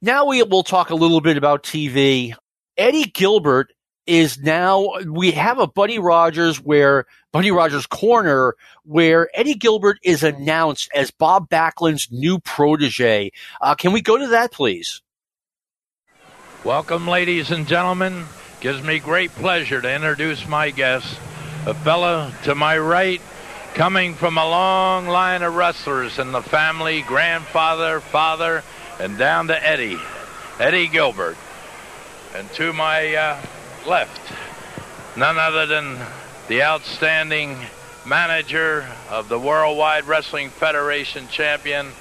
[0.00, 2.34] Now we will talk a little bit about TV.
[2.78, 3.74] Eddie Gilbert
[4.06, 10.22] is now we have a Buddy Rogers where Buddy Rogers corner where Eddie Gilbert is
[10.22, 13.32] announced as Bob Backlund's new protege.
[13.60, 15.02] Uh, can we go to that, please?
[16.64, 18.24] Welcome, ladies and gentlemen.
[18.60, 21.18] Gives me great pleasure to introduce my guest,
[21.66, 23.20] a fellow to my right,
[23.74, 28.64] coming from a long line of wrestlers in the family, grandfather, father,
[28.98, 29.98] and down to Eddie,
[30.58, 31.36] Eddie Gilbert.
[32.34, 33.40] And to my uh,
[33.86, 34.20] left.
[35.16, 35.98] None other than
[36.48, 37.56] the outstanding
[38.04, 41.92] manager of the Worldwide Wrestling Federation champion,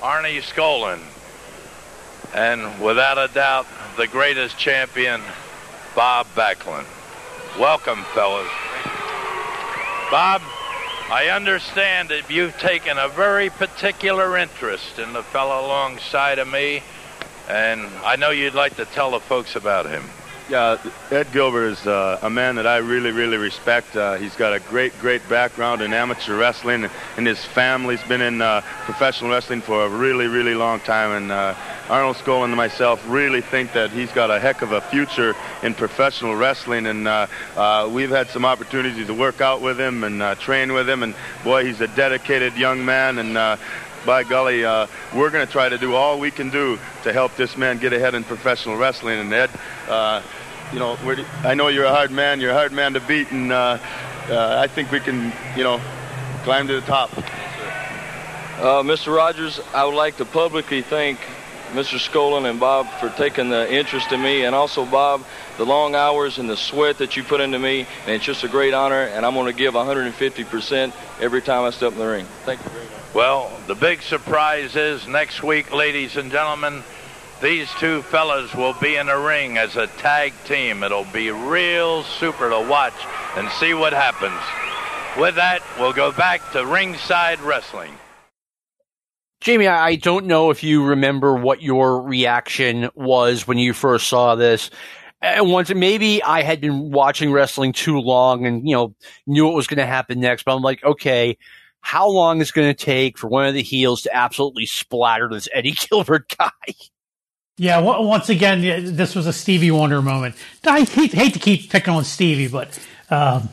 [0.00, 1.02] Arnie Skaaland.
[2.34, 5.20] And without a doubt, the greatest champion,
[5.94, 6.86] Bob Backlund.
[7.58, 8.48] Welcome, fellas.
[10.10, 10.42] Bob,
[11.10, 16.82] I understand that you've taken a very particular interest in the fellow alongside of me,
[17.48, 20.04] and I know you'd like to tell the folks about him.
[20.48, 20.78] Yeah,
[21.10, 23.94] Ed Gilbert is uh, a man that I really, really respect.
[23.94, 28.40] Uh, he's got a great, great background in amateur wrestling, and his family's been in
[28.40, 31.10] uh, professional wrestling for a really, really long time.
[31.10, 31.54] And uh,
[31.90, 35.74] Arnold Skaaland and myself really think that he's got a heck of a future in
[35.74, 36.86] professional wrestling.
[36.86, 40.88] And uh, uh, we've had some opportunity to work out with him and train with
[40.88, 41.02] him.
[41.02, 43.18] And boy, he's a dedicated young man.
[43.18, 43.36] And
[44.04, 47.36] by golly, uh, we're going to try to do all we can do to help
[47.36, 49.18] this man get ahead in professional wrestling.
[49.18, 49.50] And Ed,
[49.88, 50.22] uh,
[50.72, 50.96] you know,
[51.42, 52.40] I know you're a hard man.
[52.40, 53.78] You're a hard man to beat, and uh,
[54.28, 55.80] uh, I think we can, you know,
[56.44, 57.16] climb to the top.
[57.16, 59.14] Uh, Mr.
[59.14, 61.18] Rogers, I would like to publicly thank
[61.72, 61.98] Mr.
[61.98, 65.24] Skaaland and Bob for taking the interest in me, and also Bob,
[65.56, 68.48] the long hours and the sweat that you put into me, and it's just a
[68.48, 72.26] great honor, and I'm going to give 150% every time I step in the ring.
[72.44, 73.14] Thank you very much.
[73.14, 76.82] Well, the big surprise is next week, ladies and gentlemen,
[77.40, 80.82] these two fellas will be in a ring as a tag team.
[80.82, 82.94] It'll be real super to watch
[83.36, 84.40] and see what happens.
[85.20, 87.92] With that, we'll go back to ringside wrestling.
[89.40, 94.34] Jamie, I don't know if you remember what your reaction was when you first saw
[94.34, 94.70] this.
[95.22, 98.94] And once maybe I had been watching wrestling too long and you know
[99.26, 101.36] knew what was going to happen next, but I'm like, okay,
[101.80, 105.28] how long is it going to take for one of the heels to absolutely splatter
[105.28, 106.50] this Eddie Gilbert guy?
[107.60, 110.36] Yeah, once again, this was a Stevie Wonder moment.
[110.64, 112.78] I hate, hate to keep picking on Stevie, but
[113.10, 113.48] um,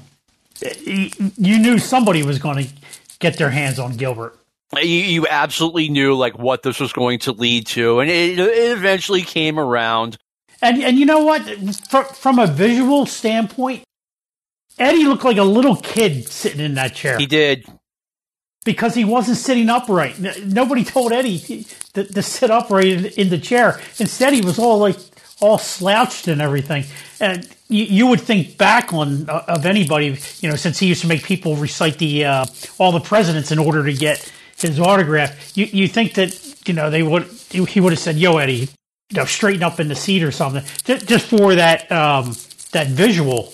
[0.87, 2.73] you knew somebody was going to
[3.17, 4.37] get their hands on Gilbert.
[4.75, 8.77] You, you, absolutely knew like what this was going to lead to, and it, it
[8.77, 10.17] eventually came around.
[10.61, 11.41] And and you know what?
[11.87, 13.83] From, from a visual standpoint,
[14.77, 17.17] Eddie looked like a little kid sitting in that chair.
[17.17, 17.65] He did
[18.65, 20.19] because he wasn't sitting upright.
[20.43, 21.39] Nobody told Eddie
[21.93, 23.79] to, to sit upright in, in, the chair.
[23.99, 24.97] Instead, he was all like
[25.39, 26.83] all slouched and everything.
[27.21, 31.01] And you, you would think back on uh, of anybody, you know, since he used
[31.01, 32.45] to make people recite the uh,
[32.77, 35.55] all the presidents in order to get his autograph.
[35.55, 38.67] You you think that you know, they would he would have said, "Yo, Eddie,
[39.09, 42.35] you know, straighten up in the seat or something," just, just for that um,
[42.71, 43.53] that visual.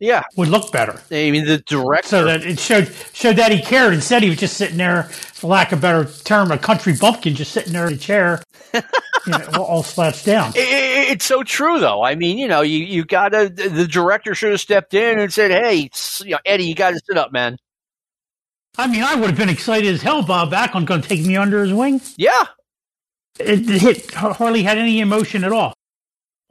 [0.00, 1.00] Yeah, would look better.
[1.10, 3.94] I mean, the director, so that it showed showed that he cared.
[3.94, 7.34] Instead, he was just sitting there, for lack of a better term, a country bumpkin,
[7.34, 8.40] just sitting there in a chair,
[8.74, 8.80] you
[9.26, 10.52] know, all slouched down.
[10.54, 12.04] It, it's so true, though.
[12.04, 13.48] I mean, you know, you you gotta.
[13.48, 15.90] The director should have stepped in and said, "Hey,
[16.24, 17.56] you know, Eddie, you got to sit up, man."
[18.76, 20.22] I mean, I would have been excited as hell.
[20.22, 22.00] Bob Backlund going to take me under his wing.
[22.16, 22.44] Yeah,
[23.40, 25.74] it, it hardly had any emotion at all.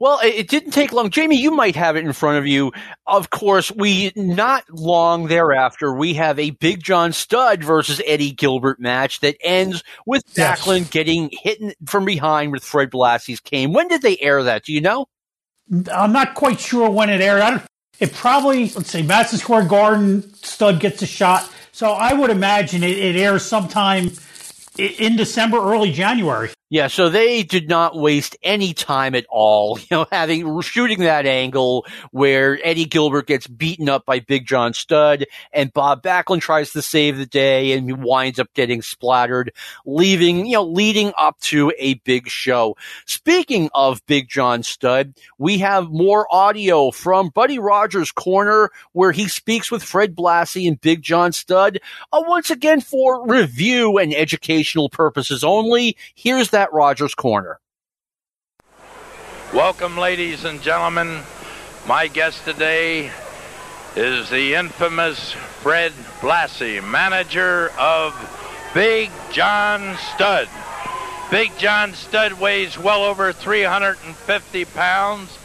[0.00, 1.10] Well, it didn't take long.
[1.10, 2.72] Jamie, you might have it in front of you.
[3.06, 8.78] Of course, we not long thereafter we have a Big John Studd versus Eddie Gilbert
[8.78, 10.60] match that ends with yes.
[10.60, 13.72] Backlund getting hit from behind with Fred Blassie's cane.
[13.72, 14.64] When did they air that?
[14.64, 15.06] Do you know?
[15.92, 17.62] I'm not quite sure when it aired.
[17.98, 20.32] it probably let's say Madison Square Garden.
[20.34, 24.12] Studd gets a shot, so I would imagine it, it airs sometime
[24.78, 26.50] in December, early January.
[26.70, 31.24] Yeah, so they did not waste any time at all, you know, having shooting that
[31.24, 36.72] angle where Eddie Gilbert gets beaten up by Big John Studd and Bob Backlund tries
[36.72, 39.52] to save the day and he winds up getting splattered,
[39.86, 42.76] leaving, you know, leading up to a big show.
[43.06, 49.26] Speaking of Big John Studd, we have more audio from Buddy Rogers' corner where he
[49.26, 51.78] speaks with Fred Blassie and Big John Studd,
[52.12, 55.96] uh, once again for review and educational purposes only.
[56.14, 57.60] Here's that that Rogers Corner.
[59.54, 61.20] Welcome, ladies and gentlemen.
[61.86, 63.12] My guest today
[63.94, 65.30] is the infamous
[65.62, 68.12] Fred Blassie, manager of
[68.74, 70.48] Big John Studd.
[71.30, 75.38] Big John Studd weighs well over 350 pounds.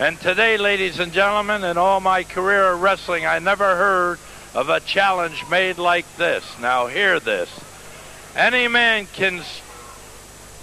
[0.00, 4.18] And today, ladies and gentlemen, in all my career of wrestling, I never heard
[4.54, 6.42] of a challenge made like this.
[6.58, 7.50] Now, hear this.
[8.34, 9.42] Any man can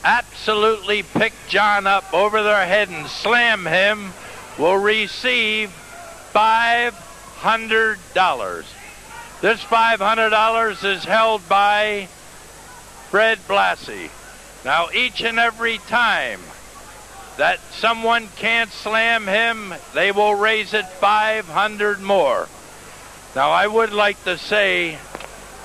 [0.04, 4.12] absolutely pick John up over their head and slam him
[4.58, 5.70] will receive
[6.34, 8.66] $500.
[9.41, 12.08] This $500 is held by
[13.10, 14.12] Fred Blassie.
[14.64, 16.39] Now, each and every time
[17.38, 22.47] that someone can't slam him, they will raise it 500 more.
[23.36, 24.97] Now, I would like to say,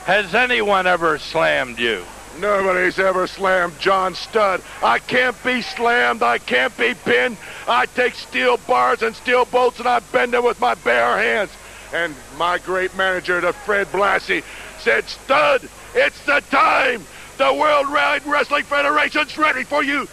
[0.04, 2.04] has anyone ever slammed you?
[2.40, 4.62] Nobody's ever slammed John Studd.
[4.82, 6.22] I can't be slammed.
[6.22, 7.36] I can't be pinned.
[7.66, 11.50] I take steel bars and steel bolts and I bend them with my bare hands.
[11.92, 14.42] And my great manager, the Fred Blassie,
[14.80, 17.04] said, Studd, it's the time.
[17.38, 20.08] The World Wide Wrestling Federation's ready for you.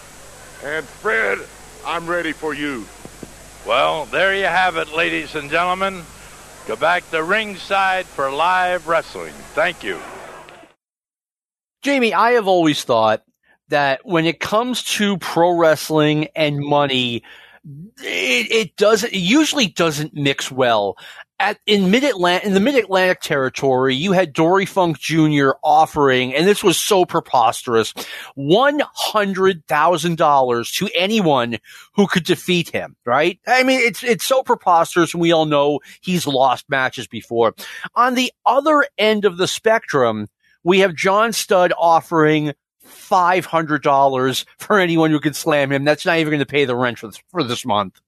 [0.63, 1.39] And Fred,
[1.85, 2.85] I'm ready for you.
[3.65, 6.03] Well, there you have it, ladies and gentlemen.
[6.67, 9.33] Go back to ringside for live wrestling.
[9.53, 9.99] Thank you.
[11.83, 13.23] Jamie, I have always thought
[13.67, 17.23] that when it comes to pro wrestling and money,
[17.99, 20.97] it, it doesn't it usually doesn't mix well.
[21.39, 25.51] At in mid Atlantic in the mid Atlantic territory, you had Dory Funk Jr.
[25.61, 27.93] offering, and this was so preposterous,
[28.35, 31.57] one hundred thousand dollars to anyone
[31.95, 32.95] who could defeat him.
[33.05, 33.39] Right?
[33.45, 37.55] I mean, it's it's so preposterous, and we all know he's lost matches before.
[37.95, 40.29] On the other end of the spectrum,
[40.63, 45.83] we have John Studd offering five hundred dollars for anyone who can slam him.
[45.83, 47.99] That's not even going to pay the rent for this, for this month.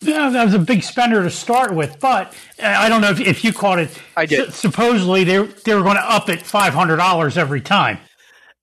[0.00, 3.20] Yeah, that was a big spender to start with, but uh, I don't know if,
[3.20, 3.96] if you caught it.
[4.16, 4.48] I did.
[4.48, 7.98] S- supposedly they they were going to up it five hundred dollars every time.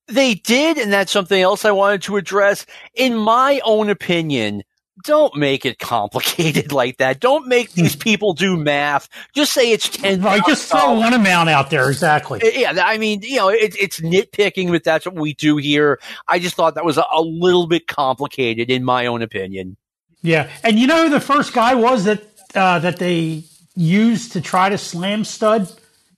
[0.08, 2.66] They did, and that's something else I wanted to address.
[2.96, 4.64] In my own opinion,
[5.04, 7.20] don't make it complicated like that.
[7.20, 8.00] Don't make these hmm.
[8.00, 9.10] people do math.
[9.34, 10.22] Just say it's ten.
[10.22, 11.90] Right, just throw one amount out there.
[11.90, 12.42] Exactly.
[12.44, 16.00] Yeah, I mean, you know, it, it's nitpicking, but that's what we do here.
[16.28, 19.78] I just thought that was a, a, little bit complicated, in my own opinion.
[20.22, 22.24] Yeah, and you know who the first guy was that
[22.56, 23.44] uh, that they
[23.76, 25.72] used to try to slam Studd.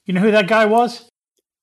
[0.06, 1.08] You know who that guy was?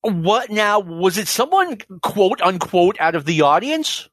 [0.02, 0.78] What now?
[0.78, 4.08] Was it someone quote unquote out of the audience?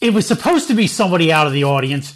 [0.00, 2.14] It was supposed to be somebody out of the audience,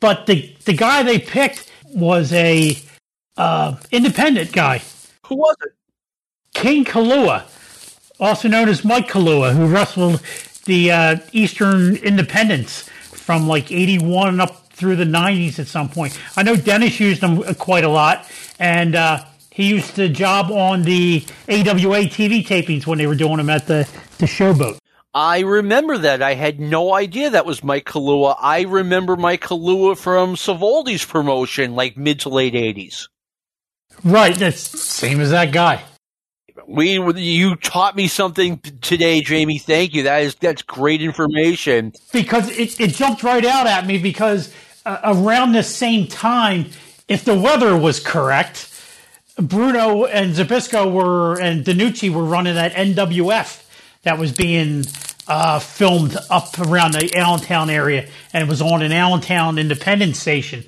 [0.00, 2.76] but the the guy they picked was a
[3.36, 4.82] uh, independent guy.
[5.26, 5.72] Who was it?
[6.54, 7.44] King Kalua,
[8.18, 10.22] also known as Mike Kalua, who wrestled
[10.64, 16.18] the uh, Eastern Independents from like '81 up through the '90s at some point.
[16.36, 18.26] I know Dennis used him quite a lot,
[18.58, 23.36] and uh, he used to job on the AWA TV tapings when they were doing
[23.36, 24.78] them at the the Showboat.
[25.18, 26.22] I remember that.
[26.22, 28.36] I had no idea that was Mike Kalua.
[28.38, 33.08] I remember Mike Kalua from Savoldi's promotion, like mid to late 80s.
[34.04, 34.36] Right.
[34.36, 35.82] That's same as that guy.
[36.68, 39.58] We you taught me something today, Jamie.
[39.58, 40.04] Thank you.
[40.04, 41.94] That is that's great information.
[42.12, 44.54] Because it, it jumped right out at me because
[44.86, 46.66] uh, around the same time,
[47.08, 48.72] if the weather was correct,
[49.36, 53.64] Bruno and Zbyszko were and DeNucci were running that NWF
[54.02, 54.84] that was being
[55.28, 60.64] uh, filmed up around the Allentown area, and was on an Allentown Independent station.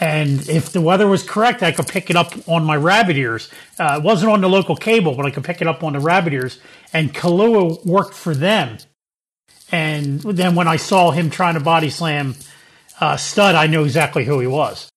[0.00, 3.48] And if the weather was correct, I could pick it up on my rabbit ears.
[3.78, 6.00] Uh, it wasn't on the local cable, but I could pick it up on the
[6.00, 6.58] rabbit ears.
[6.92, 8.78] And Kalua worked for them.
[9.70, 12.34] And then when I saw him trying to body slam
[13.00, 14.88] uh, Studd, I knew exactly who he was.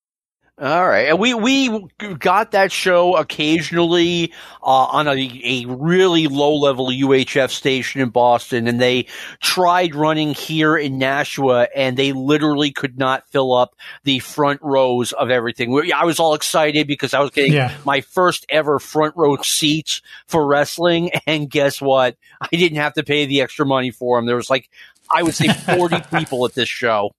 [0.60, 1.70] All right, and we we
[2.18, 4.34] got that show occasionally
[4.64, 9.05] uh, on a, a really low level UHF station in Boston, and they
[9.39, 15.12] tried running here in Nashua, and they literally could not fill up the front rows
[15.12, 15.80] of everything.
[15.93, 17.78] I was all excited because I was getting Yeah.
[17.86, 22.18] my first ever front row seats for wrestling, and guess what?
[22.41, 24.26] I didn't have to pay the extra money for them.
[24.26, 24.72] There was like
[25.16, 27.12] I would say forty people at this show.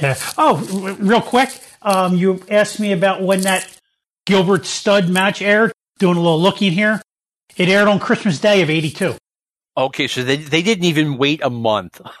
[0.00, 0.16] Yeah.
[0.38, 1.50] Oh, real quick,
[1.82, 3.66] um, you asked me about when that
[4.26, 5.72] Gilbert Studd match aired.
[5.98, 7.02] Doing a little looking here.
[7.56, 9.16] It aired on Christmas Day of '82.
[9.76, 12.00] Okay, so they they didn't even wait a month.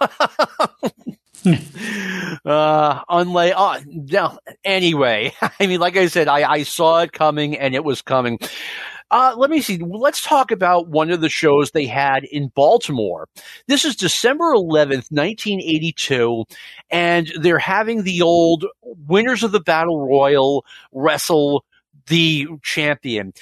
[2.44, 7.58] uh, unlike, uh, no, anyway, I mean, like I said, I, I saw it coming
[7.58, 8.38] and it was coming.
[9.10, 9.78] Uh, let me see.
[9.78, 13.28] Let's talk about one of the shows they had in Baltimore.
[13.66, 16.44] This is December 11th, 1982,
[16.90, 21.64] and they're having the old winners of the Battle Royal wrestle
[22.06, 23.32] the champion.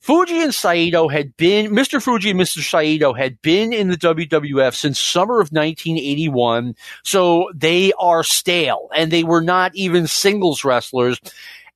[0.00, 2.00] Fuji and Saito had been, Mr.
[2.00, 2.58] Fuji and Mr.
[2.58, 6.76] Saito had been in the WWF since summer of 1981.
[7.02, 11.18] So they are stale and they were not even singles wrestlers.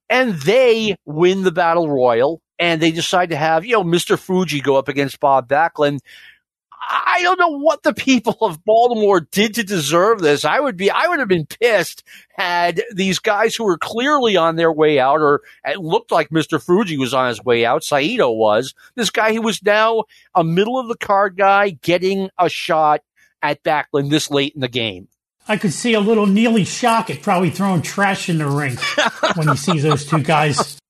[0.09, 4.17] And they win the battle royal and they decide to have, you know, Mr.
[4.17, 5.99] Fuji go up against Bob Backlund.
[6.79, 10.45] I don't know what the people of Baltimore did to deserve this.
[10.45, 12.03] I would be, I would have been pissed
[12.35, 16.61] had these guys who were clearly on their way out, or it looked like Mr.
[16.61, 17.83] Fuji was on his way out.
[17.83, 20.03] Saito was this guy who was now
[20.35, 23.01] a middle of the card guy getting a shot
[23.41, 25.07] at Backlund this late in the game.
[25.47, 28.77] I could see a little Neely Shockett probably throwing trash in the ring
[29.35, 30.80] when he sees those two guys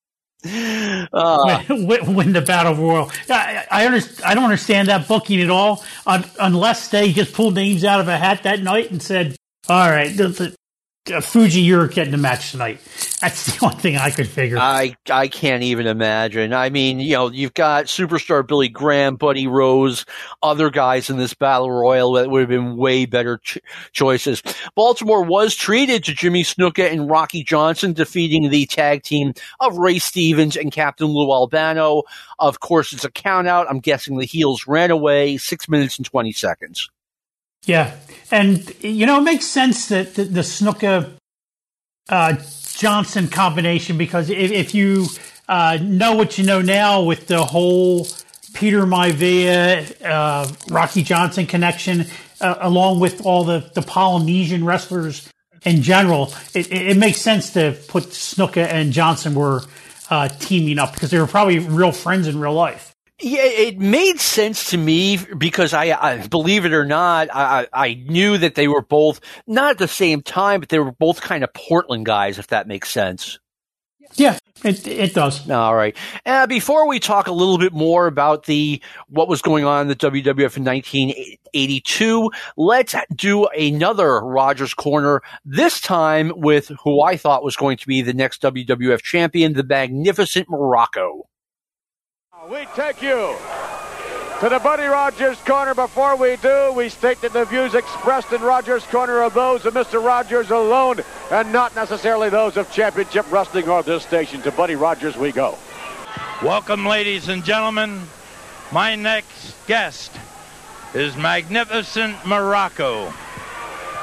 [0.44, 3.10] Uh, win, win- the battle royal.
[3.28, 7.84] I, I, I don't understand that booking at all, un, unless they just pulled names
[7.84, 9.36] out of a hat that night and said,
[9.68, 10.16] "All right,
[11.12, 12.80] Uh, Fuji, you're getting the match tonight."
[13.20, 14.56] That's the only thing I could figure.
[14.58, 16.52] I I can't even imagine.
[16.52, 20.04] I mean, you know, you've got superstar Billy Graham, Buddy Rose,
[20.42, 23.58] other guys in this battle royal that would have been way better ch-
[23.92, 24.42] choices.
[24.74, 29.98] Baltimore was treated to Jimmy Snuka and Rocky Johnson, defeating the tag team of Ray
[29.98, 32.02] Stevens and Captain Lou Albano.
[32.38, 33.68] Of course, it's a count out.
[33.68, 36.88] I'm guessing the heels ran away six minutes and twenty seconds.
[37.64, 37.94] Yeah,
[38.30, 41.12] and you know it makes sense that the, the Snuka
[42.08, 42.36] uh,
[42.74, 45.06] Johnson combination because if, if you
[45.48, 48.06] uh, know what you know now with the whole
[48.54, 52.06] Peter Maivia uh, Rocky Johnson connection,
[52.40, 55.28] uh, along with all the, the Polynesian wrestlers
[55.64, 59.62] in general, it, it, makes sense to put Snuka and Johnson were
[60.10, 62.91] uh, teaming up because they were probably real friends in real life.
[63.24, 67.94] Yeah, it made sense to me because I, I believe it or not, I, I
[67.94, 71.44] knew that they were both not at the same time, but they were both kind
[71.44, 73.38] of Portland guys, if that makes sense.
[74.14, 75.48] Yeah, it it does.
[75.48, 75.96] All right.
[76.26, 79.88] Uh, before we talk a little bit more about the what was going on in
[79.88, 85.22] the WWF in 1982, let's do another Rogers Corner.
[85.44, 89.64] This time with who I thought was going to be the next WWF champion, the
[89.64, 91.22] Magnificent Muraco.
[92.52, 93.34] We take you
[94.40, 95.74] to the Buddy Rogers Corner.
[95.74, 99.72] Before we do, we state that the views expressed in Rogers Corner are those of
[99.72, 100.04] Mr.
[100.04, 101.00] Rogers alone
[101.30, 104.42] and not necessarily those of Championship Wrestling or this station.
[104.42, 105.56] To Buddy Rogers we go.
[106.42, 108.02] Welcome, ladies and gentlemen.
[108.70, 110.14] My next guest
[110.92, 113.14] is Magnificent Muraco.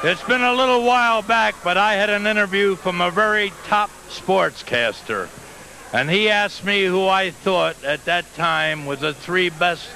[0.04, 3.92] It's been a little while back, but I had an interview from a very top
[4.10, 5.30] sportscaster.
[5.92, 9.90] And he asked me who I thought at that time was the three best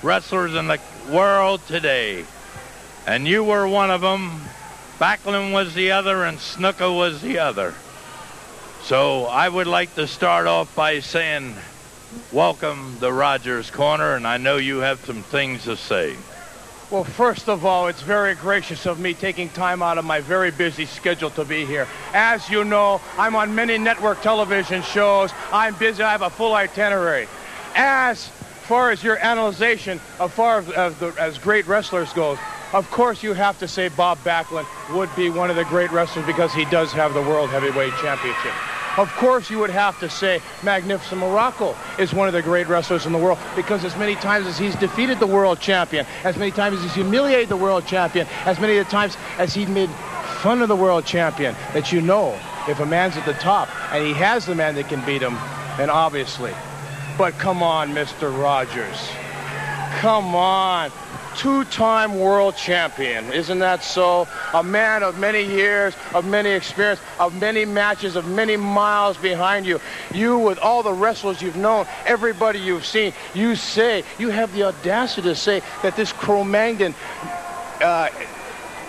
[0.00, 0.78] wrestlers in the
[1.10, 2.24] world today.
[3.04, 4.42] And you were one of them.
[5.00, 7.74] Backlund was the other, and Snuka was the other.
[8.82, 11.56] So I would like to start off by saying,
[12.30, 16.14] welcome to Rogers Corner, and I know you have some things to say.
[16.90, 20.50] Well, first of all, it's very gracious of me taking time out of my very
[20.50, 21.86] busy schedule to be here.
[22.12, 25.30] As you know, I'm on many network television shows.
[25.52, 26.02] I'm busy.
[26.02, 27.28] I have a full itinerary.
[27.76, 28.26] As
[28.62, 32.38] far as your analyzation, as far the, as great wrestlers goes,
[32.72, 36.26] of course you have to say Bob Backlund would be one of the great wrestlers
[36.26, 38.69] because he does have the World Heavyweight Championship.
[38.96, 43.06] Of course, you would have to say Magnificent Muraco is one of the great wrestlers
[43.06, 46.50] in the world because as many times as he's defeated the world champion, as many
[46.50, 49.90] times as he's humiliated the world champion, as many of the times as he made
[50.42, 52.38] fun of the world champion, that you know
[52.68, 55.34] if a man's at the top and he has the man that can beat him,
[55.76, 56.52] then obviously.
[57.16, 58.36] But come on, Mr.
[58.36, 59.08] Rogers.
[60.00, 60.90] Come on
[61.36, 63.32] two-time world champion.
[63.32, 64.28] Isn't that so?
[64.54, 69.66] A man of many years, of many experience, of many matches, of many miles behind
[69.66, 69.80] you.
[70.12, 74.64] You, with all the wrestlers you've known, everybody you've seen, you say, you have the
[74.64, 76.94] audacity to say that this Cro-Magnon
[77.82, 78.08] uh,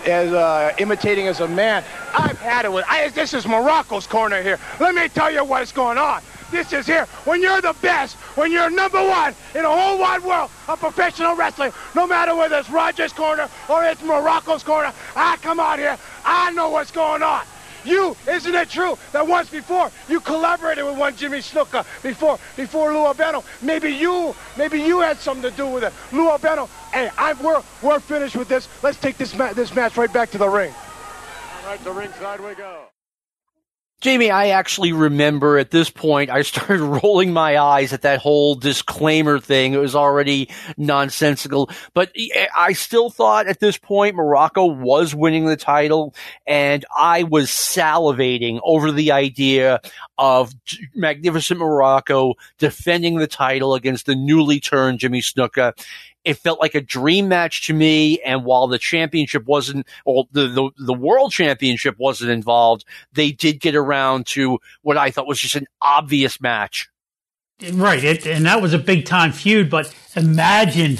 [0.05, 1.83] as uh, imitating as a man.
[2.13, 2.85] I've had it with.
[2.87, 4.59] I, this is Muraco's corner here.
[4.79, 6.21] Let me tell you what's going on.
[6.51, 7.05] This is here.
[7.23, 11.35] When you're the best, when you're number one in the whole wide world of professional
[11.35, 15.97] wrestling, no matter whether it's Rogers' corner or it's Muraco's corner, I come out here.
[16.25, 17.45] I know what's going on.
[17.83, 22.93] You, isn't it true that once before you collaborated with one Jimmy Snuka before before
[22.93, 23.43] Lou Albano?
[23.61, 25.93] Maybe you, maybe you had something to do with it.
[26.11, 28.67] Lou Albano, hey, I'm, we're we're finished with this.
[28.83, 30.73] Let's take this ma- this match right back to the ring.
[31.63, 32.83] All right, the ringside we go.
[34.01, 38.55] Jamie, I actually remember at this point, I started rolling my eyes at that whole
[38.55, 39.73] disclaimer thing.
[39.73, 45.45] It was already nonsensical, but eh, I still thought at this point Muraco was winning
[45.45, 46.15] the title
[46.47, 49.79] and I was salivating over the idea
[50.17, 50.51] of
[50.95, 55.73] Magnificent Muraco defending the title against the newly turned Jimmy Snuka
[56.24, 58.19] it felt like a dream match to me.
[58.22, 63.59] And while the championship wasn't, or the, the, the world championship wasn't involved, they did
[63.59, 66.89] get around to what I thought was just an obvious match.
[67.74, 68.03] Right.
[68.03, 69.69] It, and that was a big time feud.
[69.69, 70.97] But imagine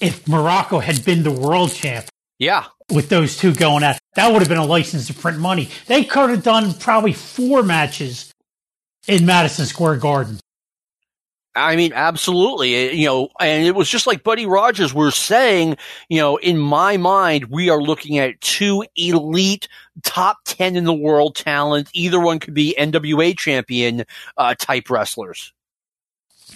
[0.00, 2.06] if Muraco had been the world champ.
[2.38, 2.66] Yeah.
[2.90, 5.68] With those two going at that would have been a license to print money.
[5.86, 8.32] They could have done probably four matches
[9.06, 10.40] in Madison Square Garden.
[11.58, 12.96] I mean, absolutely.
[12.96, 15.76] You know, and it was just like Buddy Rogers was saying,
[16.08, 19.68] you know, in my mind, we are looking at two elite
[20.04, 21.90] top 10 in the world talent.
[21.92, 24.04] Either one could be NWA champion
[24.36, 25.52] uh, type wrestlers.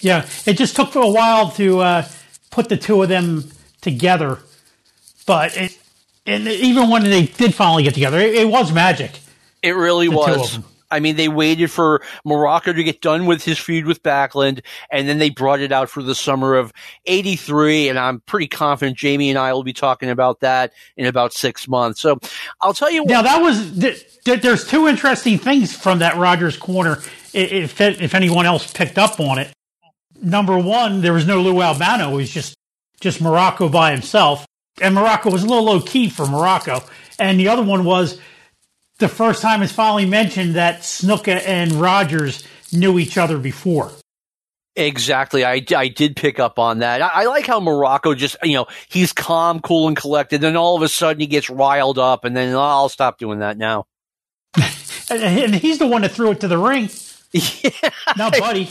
[0.00, 0.26] Yeah.
[0.46, 2.09] It just took a while to uh,
[2.50, 3.50] put the two of them
[3.80, 4.38] together.
[5.26, 5.78] But it,
[6.26, 9.18] and even when they did finally get together, it, it was magic.
[9.62, 10.59] It really was.
[10.93, 15.09] I mean, they waited for Muraco to get done with his feud with Backlund, and
[15.09, 16.72] then they brought it out for the summer of
[17.07, 17.88] '83.
[17.88, 21.66] And I'm pretty confident Jamie and I will be talking about that in about six
[21.66, 22.01] months.
[22.01, 22.18] So
[22.61, 23.03] I'll tell you.
[23.03, 23.74] What, now that was
[24.24, 26.99] there's two interesting things from that Rogers corner.
[27.32, 29.53] If if anyone else picked up on it,
[30.20, 32.12] number one, there was no Lou Albano.
[32.12, 32.55] It was just
[33.01, 34.47] just Muraco by himself,
[34.80, 36.88] and Muraco was a little low key for Muraco.
[37.18, 38.20] And the other one was
[38.99, 43.90] the first time it's finally mentioned that Snuka and Rogers knew each other before.
[44.74, 45.45] Exactly.
[45.45, 47.03] I, I did pick up on that.
[47.03, 50.40] I, I, like how Muraco just, you know, he's calm, cool, and collected.
[50.40, 53.40] Then all of a sudden he gets riled up, and then oh, I'll stop doing
[53.40, 53.84] that now.
[55.11, 56.88] and he's the one that threw it to the ring.
[57.34, 57.70] Yeah.
[58.18, 58.70] Not Buddy.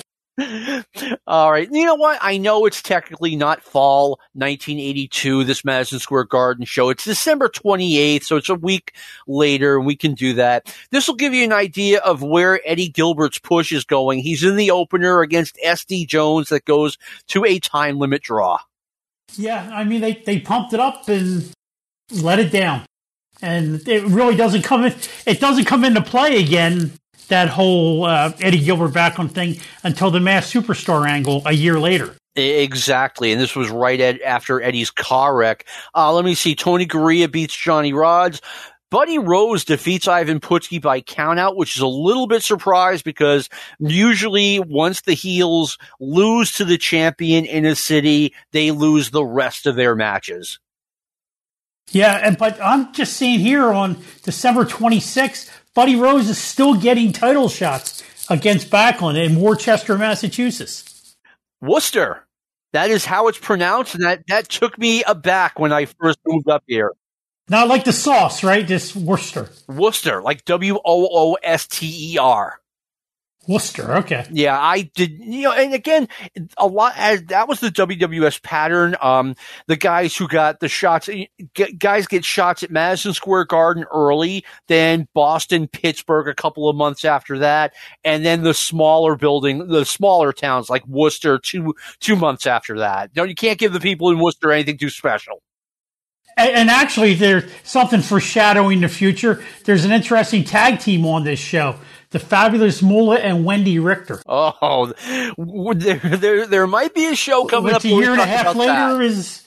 [1.27, 1.67] All right.
[1.71, 2.17] You know what?
[2.21, 6.89] I know it's technically not fall 1982, this Madison Square Garden show.
[6.89, 8.93] It's December 28th, so it's a week
[9.27, 10.73] later, and we can do that.
[10.91, 14.19] This will give you an idea of where Eddie Gilbert's push is going.
[14.19, 18.59] He's in the opener against SD Jones that goes to a time limit draw.
[19.35, 21.49] Yeah, I mean, they, they pumped it up and
[22.11, 22.85] let it down.
[23.41, 24.93] And it really doesn't come in,
[25.25, 26.91] it doesn't come into play again
[27.31, 32.15] that whole uh, Eddie Gilbert Backlund thing until the Masked Superstar angle a year later.
[32.35, 35.65] Exactly, and this was right at, after Eddie's car wreck.
[35.93, 36.55] Uh, let me see.
[36.55, 38.39] Tony Garea beats Johnny Rodz.
[38.89, 44.59] Buddy Rose defeats Ivan Putski by countout, which is a little bit surprised because usually
[44.59, 49.77] once the heels lose to the champion in a city, they lose the rest of
[49.77, 50.59] their matches.
[51.91, 57.13] Yeah, and but I'm just seeing here on December 26th, Buddy Rose is still getting
[57.13, 61.15] title shots against Backlund in Worcester, Massachusetts.
[61.61, 62.27] Worcester.
[62.73, 66.49] That is how it's pronounced, and that, that took me aback when I first moved
[66.49, 66.91] up here.
[67.49, 68.65] Not like the sauce, right?
[68.65, 69.49] Just Worcester.
[69.67, 72.60] Worcester, like W O O S T E R.
[73.47, 74.25] Worcester, okay.
[74.31, 75.19] Yeah, I did.
[75.19, 76.07] You know, and again,
[76.57, 78.95] a lot as that was the WWS pattern.
[79.01, 79.35] Um,
[79.65, 81.09] the guys who got the shots,
[81.55, 86.75] get, guys get shots at Madison Square Garden early, then Boston, Pittsburgh a couple of
[86.75, 87.73] months after that,
[88.03, 93.09] and then the smaller building, the smaller towns like Worcester two two months after that.
[93.15, 95.41] No, you can't give the people in Worcester anything too special.
[96.37, 99.43] And, and actually, there's something foreshadowing the future.
[99.65, 101.77] There's an interesting tag team on this show
[102.11, 104.21] the fabulous Moolah and Wendi Richter.
[104.27, 104.93] Oh,
[105.73, 107.83] there, there, there might be a show coming Which up.
[107.83, 109.43] a year and a half later is,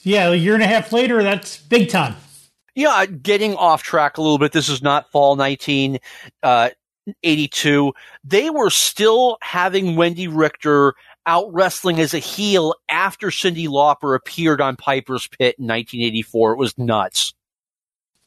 [0.00, 2.14] yeah, a year and a half later, that's big time.
[2.74, 4.52] Yeah, getting off track a little bit.
[4.52, 7.88] This is not fall 1982.
[7.88, 7.92] Uh,
[8.24, 10.94] they were still having Wendi Richter
[11.26, 16.52] out wrestling as a heel after Cyndi Lauper appeared on Piper's Pit in 1984.
[16.52, 17.34] It was nuts.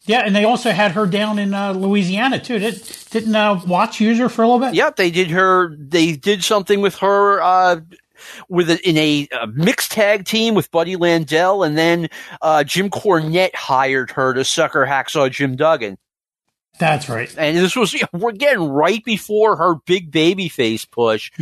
[0.08, 2.60] Yeah, and they also had her down in uh, Louisiana too.
[2.60, 4.76] Did, didn't uh, Watts use her for a little bit?
[4.76, 5.76] Yep, they did her.
[5.76, 7.82] They did something with her uh,
[8.48, 12.08] with a, in a, a, mixed tag team with Buddy Landell, and then
[12.42, 15.98] uh, Jim Cornette hired her to sucker hacksaw Jim Duggan.
[16.78, 17.34] That's right.
[17.38, 21.32] And this was we're getting right before her big baby face push.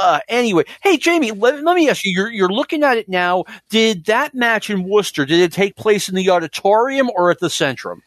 [0.00, 3.44] uh, anyway, hey Jamie, let, let, me ask you: you're you're looking at it now.
[3.68, 5.26] Did that match in Worcester?
[5.26, 8.00] Did it take place in the auditorium or at the Centrum?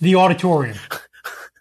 [0.00, 0.76] The auditorium.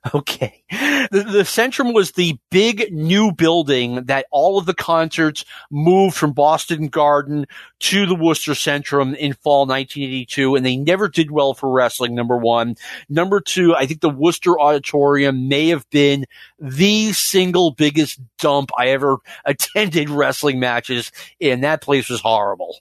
[0.14, 0.64] Okay.
[0.70, 6.34] The, the Centrum was the big new building that all of the concerts moved from
[6.34, 7.46] Boston Garden
[7.80, 12.38] to the Worcester Centrum in fall 1982, and they never did well for wrestling, number
[12.38, 12.76] one.
[13.10, 16.26] Number two, I think the Worcester Auditorium may have been
[16.60, 21.62] the single biggest dump I ever attended wrestling matches in.
[21.62, 22.78] That place was horrible.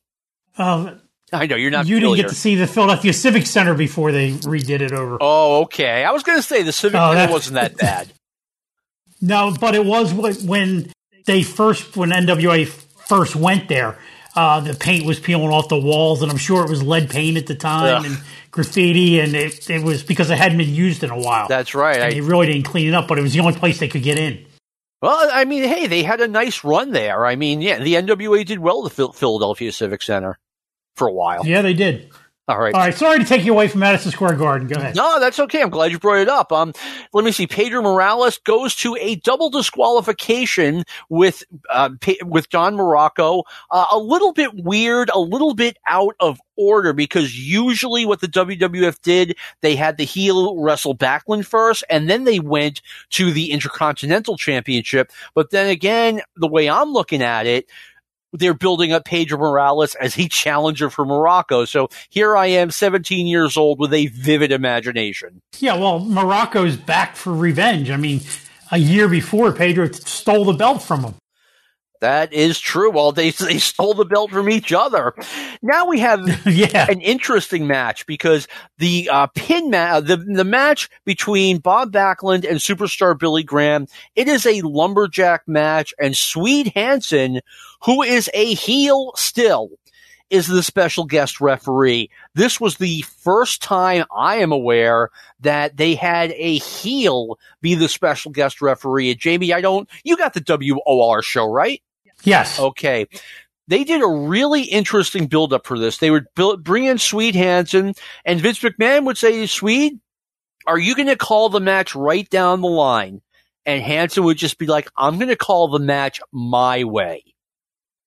[0.59, 1.01] Um,
[1.33, 1.87] I know you're not.
[1.87, 2.17] You familiar.
[2.17, 5.19] didn't get to see the Philadelphia Civic Center before they redid it over.
[5.21, 6.05] Oh, okay.
[6.05, 8.13] I was going to say the Civic Oh, Center wasn't that bad.
[9.21, 10.93] No, but it was when
[11.25, 13.99] they first, when NWA first went there.
[14.35, 17.39] Uh, the paint was peeling off the walls, and I'm sure it was lead paint
[17.39, 18.05] at the time Ugh.
[18.05, 18.19] and
[18.51, 21.49] graffiti, and it, it was because it hadn't been used in a while.
[21.49, 21.97] That's right.
[21.97, 23.89] And I- they really didn't clean it up, but it was the only place they
[23.89, 24.45] could get in.
[25.01, 27.25] Well, I mean, hey, they had a nice run there.
[27.25, 30.39] I mean, yeah, the NWA did well the Philadelphia Civic Center
[30.97, 31.47] for a while.
[31.47, 32.11] Yeah, they did.
[32.49, 32.73] All right.
[32.75, 34.69] All right, sorry to take you away from Madison Square Garden.
[34.69, 34.95] Go ahead.
[34.95, 35.61] No, that's okay.
[35.61, 36.53] I'm glad you brought it up.
[36.53, 36.73] Um,
[37.13, 37.49] let me see.
[37.49, 41.91] Pedro Morales goes to a double disqualification with uh,
[42.25, 43.43] with Don Muraco.
[43.69, 48.29] Uh, a little bit weird, a little bit out of order because usually what the
[48.29, 52.81] WWF did, they had the heel wrestle Backlund first, and then they went
[53.11, 55.11] to the Intercontinental Championship.
[55.35, 57.69] But then again, the way I'm looking at it,
[58.33, 61.67] they're building up Pedro Morales as a challenger for Muraco.
[61.67, 65.41] So here I am, 17 years old with a vivid imagination.
[65.59, 67.91] Yeah, well, Muraco's back for revenge.
[67.91, 68.21] I mean,
[68.71, 71.15] a year before, Pedro stole the belt from him.
[72.01, 72.91] That is true.
[72.91, 75.15] Well, they they stole the belt from each other.
[75.63, 76.87] Now we have yeah.
[76.91, 78.47] an interesting match because
[78.79, 83.87] the uh, pin ma- the the match between Bob Backlund and superstar Billy Graham.
[84.15, 87.41] It is a lumberjack match, and Swede Hansen,
[87.85, 89.71] who is a heel still,
[90.31, 92.11] is the special guest referee.
[92.35, 95.11] This was the first time I am aware
[95.41, 99.13] that they had a heel be the special guest referee.
[99.13, 99.89] And Jamie, I don't.
[100.05, 101.81] You got the WOR show right?
[102.25, 102.59] Yes.
[102.59, 103.07] Okay.
[103.69, 105.99] They did a really interesting build up for this.
[105.99, 109.99] They would build, bring in Swede Hansen, and Vince McMahon would say, Swede,
[110.67, 113.23] are you going to call the match right down the line?
[113.65, 117.25] And Hansen would just be like, I'm going to call the match my way.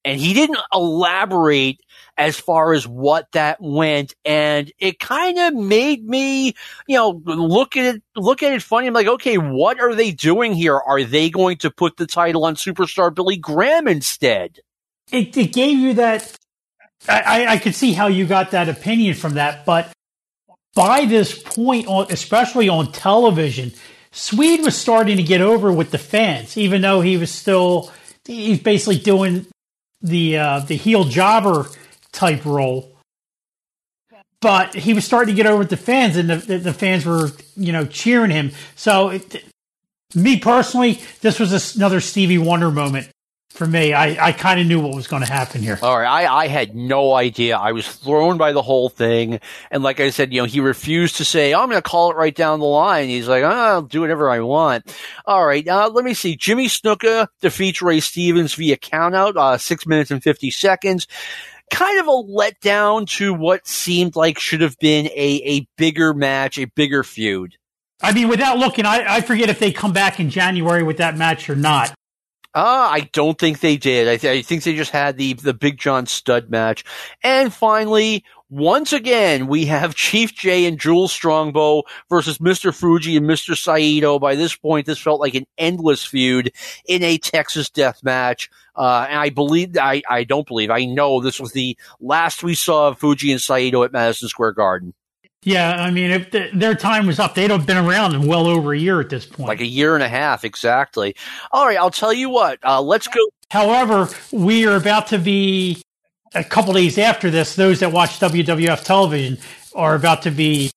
[0.06, 1.82] And he didn't elaborate
[2.18, 4.14] as far as what that went.
[4.26, 6.54] And it kind of made me,
[6.88, 8.88] you know, look at it, look at it funny.
[8.88, 10.78] I'm like, okay, what are they doing here?
[10.78, 14.60] Are they going to put the title on superstar Billy Graham instead?
[15.12, 16.36] It, it gave you that.
[17.08, 19.89] I, I, could see how you got that opinion from that, but
[20.76, 23.72] by this point, on, especially on television,
[24.12, 27.91] Swede was starting to get over with the fans, even though he was still
[28.26, 29.47] he's basically doing
[30.02, 31.68] the uh, the heel jobber
[32.12, 32.95] type role.
[34.41, 37.30] But he was starting to get over with the fans, and the, the, fans were,
[37.58, 38.52] you know, cheering him.
[38.78, 39.43] So, it,
[40.16, 43.10] me personally, this was another Stevie Wonder moment
[43.60, 43.93] for me.
[43.93, 45.78] I, I kind of knew what was going to happen here.
[45.84, 47.57] All right, I, I had no idea.
[47.57, 51.18] I was thrown by the whole thing, and like I said, you know, he refused
[51.18, 53.82] to say, "I'm going to call it right down the line." He's like, oh, "I'll
[53.82, 54.95] do whatever I want."
[55.26, 56.38] All right, uh, let me see.
[56.38, 61.05] Jimmy Snuka defeats Ray Stevens via countout, uh, six minutes and fifty seconds.
[61.70, 66.57] Kind of a letdown to what seemed like should have been a a bigger match,
[66.57, 67.57] a bigger feud.
[68.01, 71.18] I mean, without looking, I, I forget if they come back in January with that
[71.18, 71.93] match or not.
[72.56, 74.08] Uh, I don't think they did.
[74.08, 76.84] I, th- I think they just had the the Big John Studd match.
[77.24, 82.74] And finally, once again, we have Chief Jay and Jules Strongbow versus Mr.
[82.74, 83.56] Fuji and Mr.
[83.56, 84.18] Saito.
[84.18, 86.52] By this point, this felt like an endless feud
[86.88, 88.50] in a Texas death match.
[88.76, 92.56] Uh, and I believe, I, I don't believe, I know this was the last we
[92.56, 94.93] saw of Fuji and Saito at Madison Square Garden.
[95.44, 98.46] Yeah, I mean, if the, their time was up, they'd have been around in well
[98.46, 99.48] over a year at this point.
[99.48, 101.16] Like a year and a half, exactly.
[101.52, 102.60] All right, I'll tell you what.
[102.64, 103.22] Uh, let's go.
[103.50, 105.82] However, we are about to be
[106.36, 107.56] a couple days after this.
[107.56, 109.38] Those that watch WWF television
[109.74, 110.72] are about to be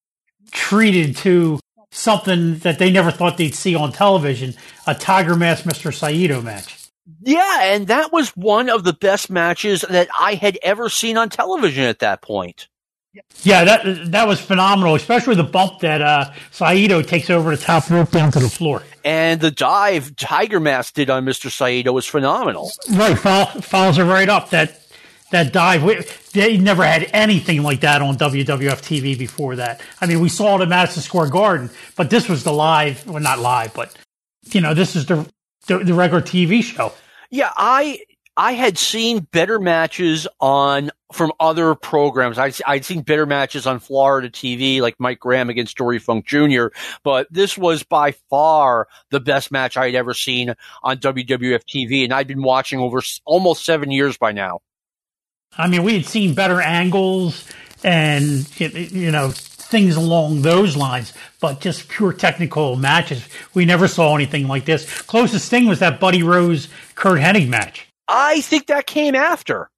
[0.52, 1.58] treated to
[1.90, 4.54] something that they never thought they'd see on television:
[4.86, 5.92] a Tiger Mask Mr.
[5.92, 6.88] Saito match.
[7.20, 11.30] Yeah, and that was one of the best matches that I had ever seen on
[11.30, 12.68] television at that point.
[13.42, 17.90] Yeah, that that was phenomenal, especially the bump that uh, Saito takes over the top
[17.90, 18.82] rope down to the floor.
[19.04, 21.50] And the dive Tiger Mask did on Mr.
[21.50, 22.70] Saito was phenomenal.
[22.90, 24.50] Right, follow, follows it right up.
[24.50, 24.80] That
[25.30, 26.00] that dive, we,
[26.32, 29.80] they never had anything like that on WWF TV before that.
[30.00, 33.20] I mean, we saw it at Madison Square Garden, but this was the live, well,
[33.20, 33.94] not live, but
[34.44, 35.28] you know, this is the
[35.66, 36.92] the, the regular TV show.
[37.30, 37.98] Yeah, I
[38.36, 42.38] I had seen better matches on from other programs.
[42.38, 46.68] I'd, I'd seen better matches on Florida TV, like Mike Graham against Dory Funk Jr.,
[47.02, 52.14] but this was by far the best match I'd ever seen on WWF TV, and
[52.14, 54.60] I'd been watching over almost seven years by now.
[55.58, 57.46] I mean, we had seen better angles
[57.84, 63.28] and, you know, things along those lines, but just pure technical matches.
[63.52, 65.02] We never saw anything like this.
[65.02, 67.91] Closest thing was that Buddy Rose Curt Hennig match.
[68.12, 69.70] I think that came after.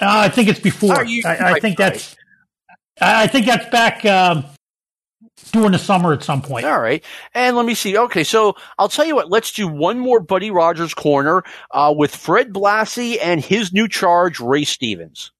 [0.00, 1.04] Uh, I think it's before.
[1.04, 2.14] You, I, I, think that's.
[3.00, 4.44] I think that's back um,
[5.52, 6.64] during the summer at some point.
[6.64, 7.02] All right,
[7.34, 7.98] and let me see.
[7.98, 9.30] Okay, so I'll tell you what.
[9.30, 11.42] Let's do one more Buddy Rogers corner
[11.72, 15.32] uh, with Fred Blassie and his new charge, Ray Stevens.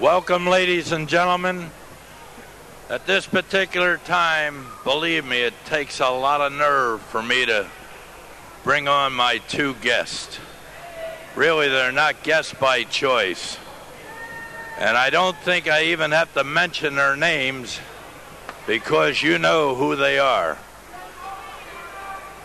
[0.00, 1.70] Welcome, ladies and gentlemen.
[2.88, 7.66] At this particular time, believe me, it takes a lot of nerve for me to
[8.64, 10.40] bring on my two guests.
[11.36, 13.58] Really, they're not guests by choice.
[14.78, 17.78] And I don't think I even have to mention their names
[18.66, 20.56] because you know who they are.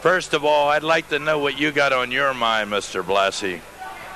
[0.02, 3.02] First of all, I'd like to know what you got on your mind, Mr.
[3.02, 3.62] Blassie.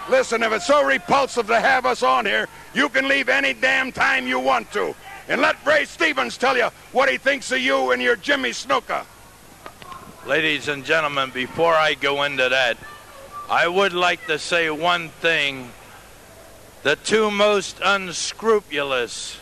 [0.09, 3.91] Listen, if it's so repulsive to have us on here, you can leave any damn
[3.91, 4.93] time you want to.
[5.29, 9.05] And let Ray Stevens tell you what he thinks of you and your Jimmy Snuka.
[10.25, 12.77] Ladies and gentlemen, before I go into that,
[13.49, 15.69] I would like to say one thing.
[16.83, 19.37] The two most unscrupulous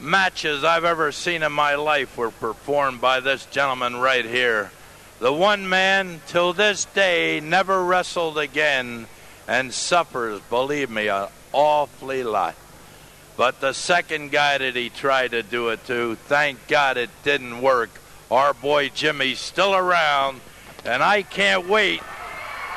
[0.00, 4.70] matches I've ever seen in my life were performed by this gentleman right here.
[5.18, 9.06] The one man, till this day, never wrestled again
[9.46, 12.54] and suffers, believe me, an awfully lot.
[13.36, 17.60] But the second guy that he tried to do it to, thank God it didn't
[17.60, 17.90] work
[18.30, 20.40] our boy Jimmy's still around,
[20.84, 22.02] and I can't wait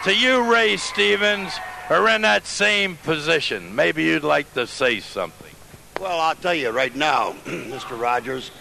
[0.03, 1.53] to you, Ray Stevens,
[1.89, 3.75] are in that same position.
[3.75, 5.51] Maybe you'd like to say something.
[5.99, 7.99] Well, I'll tell you right now, Mr.
[7.99, 8.51] Rogers,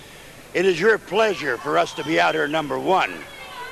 [0.55, 3.13] it is your pleasure for us to be out here number one.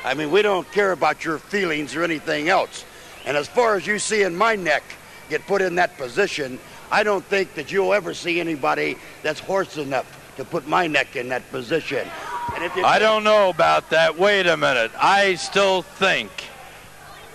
[0.04, 2.84] I mean, we don't care about your feelings or anything else.
[3.24, 4.84] And as far as you seeing my neck
[5.28, 6.60] get put in that position,
[6.90, 10.06] I don't think that you'll ever see anybody that's horse enough
[10.36, 12.06] to put my neck in that position.
[12.49, 14.18] I don't know about that.
[14.18, 14.90] Wait a minute.
[14.99, 16.30] I still think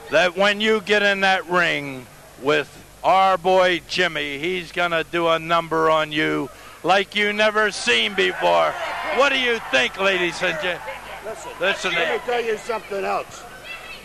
[0.10, 2.06] that when you get in that ring
[2.42, 2.70] with
[3.04, 6.50] our boy Jimmy, he's going to do a number on you
[6.84, 8.74] like you never seen before.
[9.16, 10.82] What do you think, ladies and gentlemen?
[11.26, 13.44] Listen, Listen let me tell you something else.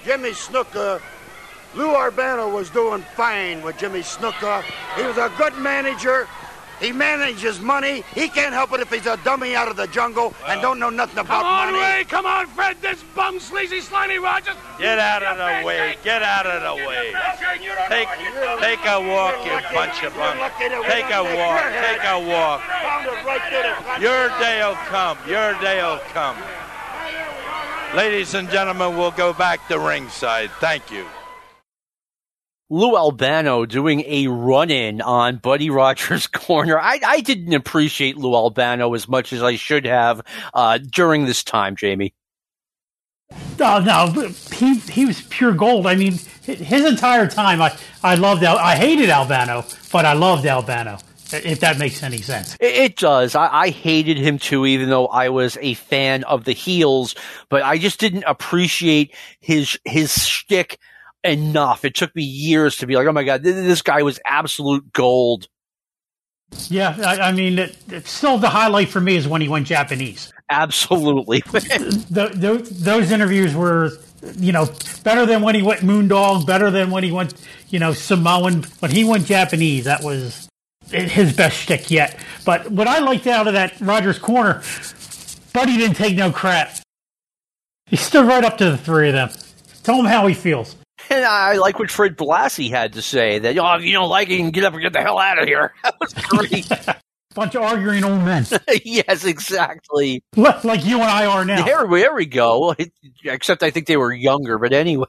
[0.05, 1.01] Jimmy Snuka,
[1.75, 4.63] Lou Albano was doing fine with Jimmy Snuka.
[4.97, 6.29] He was a good manager.
[6.81, 8.05] He manages money.
[8.15, 10.91] He can't help it if he's a dummy out of the jungle and don't know
[10.91, 11.45] nothing about money.
[11.45, 11.95] come on, money.
[11.95, 12.77] Ray, come on, Fred.
[12.83, 14.57] This bum, sleazy, slimy Rogers.
[14.79, 15.97] Get out of the way.
[16.05, 17.15] Get out of the way.
[17.89, 18.09] Take,
[18.61, 20.41] take a walk, you bunch of bums.
[20.59, 21.63] Take a walk.
[21.73, 22.63] Take a walk.
[24.01, 25.19] Your day'll come.
[25.27, 26.37] Your day'll come.
[27.95, 30.51] Ladies and gentlemen, we'll go back to ringside.
[30.61, 31.07] Thank you.
[32.69, 36.79] Lou Albano doing a run in on Buddy Rogers' corner.
[36.79, 41.45] I, I didn't appreciate Lou Albano as much as I should have uh, during this
[41.45, 42.15] time, Jamie.
[43.59, 45.87] No, no, he he was pure gold.
[45.87, 46.13] I mean,
[46.43, 50.99] his entire time, I I loved Al, I hated Albano, but I loved Albano.
[51.33, 52.55] if that makes any sense.
[52.61, 53.35] It, it does.
[53.35, 57.17] I, I hated him too, even though I was a fan of the heels,
[57.49, 60.79] but I just didn't appreciate his his shtick
[61.27, 61.85] enough.
[61.85, 65.49] It took me years to be like, oh my god, this, guy was absolute gold.
[66.69, 69.67] Yeah, I, I mean, it, it's still the highlight for me is when he went
[69.67, 70.33] Japanese.
[70.49, 71.41] Absolutely.
[71.41, 73.91] the, the, those interviews were,
[74.37, 74.69] you know,
[75.03, 77.35] better than when he went Moondog, better than when he went,
[77.69, 78.63] you know, Samoan.
[78.79, 80.49] When he went Japanese, that was
[80.91, 82.19] his best shtick yet.
[82.45, 84.63] But what I liked out of that Rogers corner,
[85.53, 86.77] Buddy didn't take no crap.
[87.87, 89.31] He stood right up to the three of them.
[89.83, 90.77] Tell him how he feels.
[91.31, 94.35] I like what Fred Blassie had to say that, oh, if you don't like it,
[94.35, 95.73] you can get up and get the hell out of here.
[95.83, 96.69] That was great.
[97.35, 98.47] Bunch of arguing old men.
[98.85, 100.25] yes, exactly.
[100.35, 101.67] Like you and I are now.
[101.67, 102.75] There, there we go.
[103.25, 105.07] Except I think they were younger, but anyway.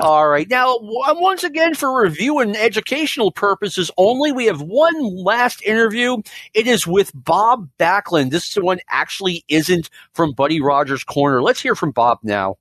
[0.00, 0.48] All right.
[0.50, 6.16] Now, um, once again, for review and educational purposes only, we have one last interview.
[6.54, 8.30] It is with Bob Backlund.
[8.30, 11.40] This one actually isn't from Buddy Rogers' Corner.
[11.40, 12.56] Let's hear from Bob now.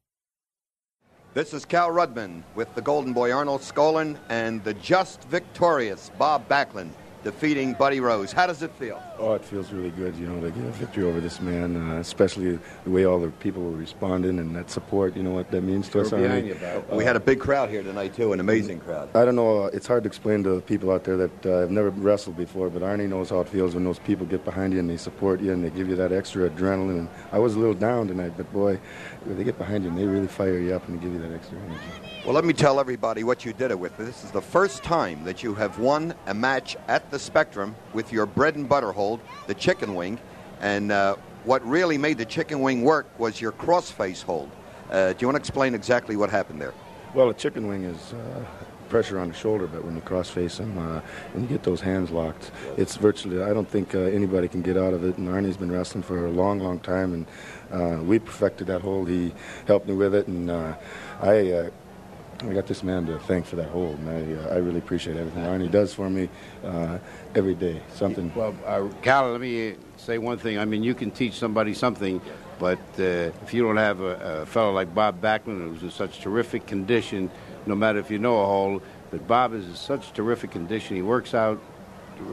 [1.38, 6.50] This is Cal Rudman with the Golden Boy Arnold Skaaland and the just victorious Bob
[6.50, 6.90] Backlund
[7.28, 8.32] defeating Buddy Rose.
[8.32, 9.04] How does it feel?
[9.20, 12.00] Oh, it feels really good, you know, to get a victory over this man, uh,
[12.00, 15.60] especially the way all the people were responding and that support, you know what that
[15.62, 16.12] means to us.
[16.12, 16.56] Behind you,
[16.90, 19.10] we had a big crowd here tonight, too, an amazing crowd.
[19.14, 21.72] I don't know, uh, it's hard to explain to people out there that uh, have
[21.72, 24.80] never wrestled before, but Arnie knows how it feels when those people get behind you
[24.80, 27.00] and they support you and they give you that extra adrenaline.
[27.00, 28.80] And I was a little down tonight, but boy,
[29.26, 31.20] when they get behind you and they really fire you up and they give you
[31.20, 32.07] that extra energy.
[32.28, 33.96] Well, let me tell everybody what you did it with.
[33.96, 38.12] This is the first time that you have won a match at the Spectrum with
[38.12, 40.20] your bread and butter hold, the chicken wing.
[40.60, 41.16] And uh,
[41.46, 44.52] what really made the chicken wing work was your crossface hold.
[44.92, 46.74] Uh, do you want to explain exactly what happened there?
[47.14, 48.44] Well, a chicken wing is uh,
[48.90, 51.00] pressure on the shoulder, but when you crossface them uh,
[51.34, 54.76] and you get those hands locked, it's virtually, I don't think uh, anybody can get
[54.76, 55.18] out of it.
[55.18, 57.26] And Arnie's been wrestling for a long, long time, and
[57.72, 59.08] uh, we perfected that hold.
[59.08, 59.34] He
[59.66, 60.76] helped me with it, and uh,
[61.22, 61.70] I
[62.40, 65.18] I got this man to thank for that hold, and I, uh, I really appreciate
[65.18, 66.30] everything Arnie does for me
[66.64, 67.00] uh,
[67.34, 67.82] every day.
[67.96, 68.32] Something.
[68.36, 70.60] Well, uh, Cal, let me say one thing.
[70.60, 72.22] I mean, you can teach somebody something,
[72.60, 76.20] but uh, if you don't have a, a fellow like Bob Backlund, who's in such
[76.20, 77.32] terrific condition,
[77.66, 80.96] no matter if you know a hole, but Bob is in such terrific condition.
[80.96, 81.60] He works out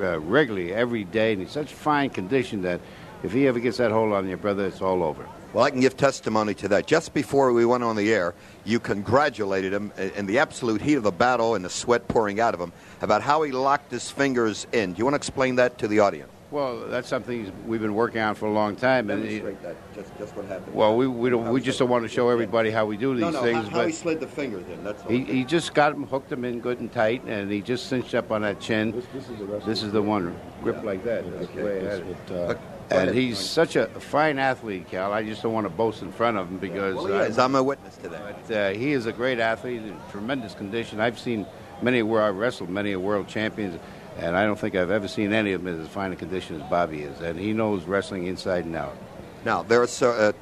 [0.01, 2.81] uh, regularly every day, and he's such fine condition that
[3.23, 5.27] if he ever gets that hole on your brother, it's all over.
[5.55, 6.89] Well, I can give testimony to that.
[6.89, 8.35] Just before we went on the air,
[8.65, 12.55] you congratulated him in the absolute heat of the battle and the sweat pouring out
[12.55, 14.95] of him about how he locked his fingers in.
[14.95, 16.29] Do you want to explain that to the audience?
[16.51, 19.11] Well, that's something we've been working on for a long time.
[19.11, 19.77] And Demonstrate that.
[19.95, 20.75] Just, just what happened.
[20.75, 23.23] Well, we, we, don't, we just don't want to show everybody how we do these
[23.23, 23.65] no, no, things.
[23.65, 24.83] How, how but he slid the fingers in.
[24.83, 25.03] That's.
[25.05, 28.15] He, he just got him, hooked him in good and tight, and he just cinched
[28.15, 28.91] up on that chin.
[28.91, 30.37] This, this is the rest This is the one.
[30.63, 31.31] Grip like that.
[31.39, 32.07] That's the way I had it.
[32.07, 32.55] would, uh,
[32.91, 35.13] And he's such a fine athlete, Cal.
[35.13, 37.39] I just don't want to boast in front of him because Well, he is.
[37.39, 38.49] I'm a witness to that.
[38.49, 41.01] But, uh, he is a great athlete in tremendous condition.
[41.01, 41.47] I've seen
[41.83, 43.81] many where I've wrestled, many world champions,
[44.19, 46.61] and I don't think I've ever seen any of them in as fine a condition
[46.61, 47.21] as Bobby is.
[47.21, 48.97] And he knows wrestling inside and out.
[49.45, 50.33] Now, there's uh,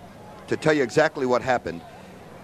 [0.48, 1.80] to tell you exactly what happened.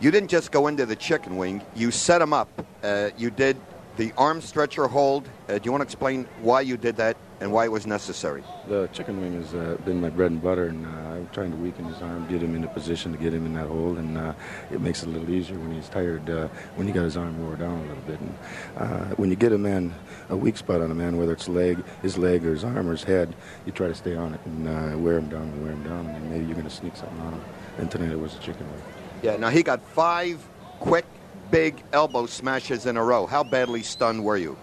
[0.00, 1.62] You didn't just go into the chicken wing.
[1.74, 2.48] You set him up.
[2.82, 3.56] Uh, you did
[3.98, 5.28] the arm stretcher hold.
[5.48, 8.44] Uh, do you want to explain why you did that and why it was necessary?
[8.68, 11.56] The chicken wing has uh, been my bread and butter, and uh, I'm trying to
[11.56, 14.16] weaken his arm, get him in a position to get him in that hold, and
[14.16, 14.34] uh,
[14.70, 16.46] it makes it a little easier when he's tired, uh,
[16.76, 18.20] when you got his arm wore down a little bit.
[18.20, 18.38] And
[18.76, 19.92] uh, when you get a man,
[20.30, 22.92] a weak spot on a man, whether it's leg, his leg, or his arm, or
[22.92, 23.34] his head,
[23.66, 26.06] you try to stay on it and uh, wear him down and wear him down,
[26.06, 27.44] and maybe you're going to sneak something on him.
[27.78, 28.82] And tonight it was a chicken wing.
[29.22, 29.36] Yeah.
[29.36, 30.46] Now he got five
[30.78, 31.04] quick,
[31.50, 33.26] big elbow smashes in a row.
[33.26, 34.56] How badly stunned were you?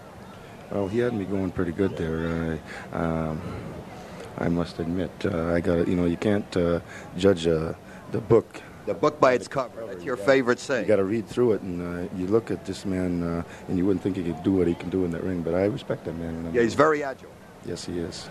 [0.70, 2.60] Well, he had me going pretty good there.
[2.92, 3.40] I, um,
[4.38, 6.80] I must admit, uh, I got you know you can't uh,
[7.16, 7.72] judge uh,
[8.12, 8.60] the book.
[8.86, 9.84] The book by its cover.
[9.86, 10.82] That's your favorite saying.
[10.82, 13.78] You got to read through it, and uh, you look at this man, uh, and
[13.78, 15.42] you wouldn't think he could do what he can do in that ring.
[15.42, 16.50] But I respect that man.
[16.52, 17.30] Yeah, he's very agile.
[17.64, 18.28] Yes, he is.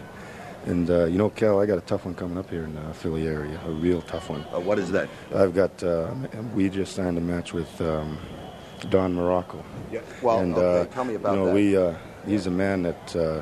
[0.65, 2.93] And uh, you know, Cal, I got a tough one coming up here in the
[2.93, 3.59] Philly area.
[3.65, 4.45] A real tough one.
[4.53, 5.09] Uh, what is that?
[5.33, 5.83] I've got.
[5.83, 6.13] Uh,
[6.53, 8.17] we just signed a match with um,
[8.89, 9.63] Don Muraco.
[9.91, 10.01] Yeah.
[10.21, 10.89] Well, and, okay.
[10.89, 11.53] uh, Tell me about you know, that.
[11.53, 13.41] We, uh, he's a man that uh,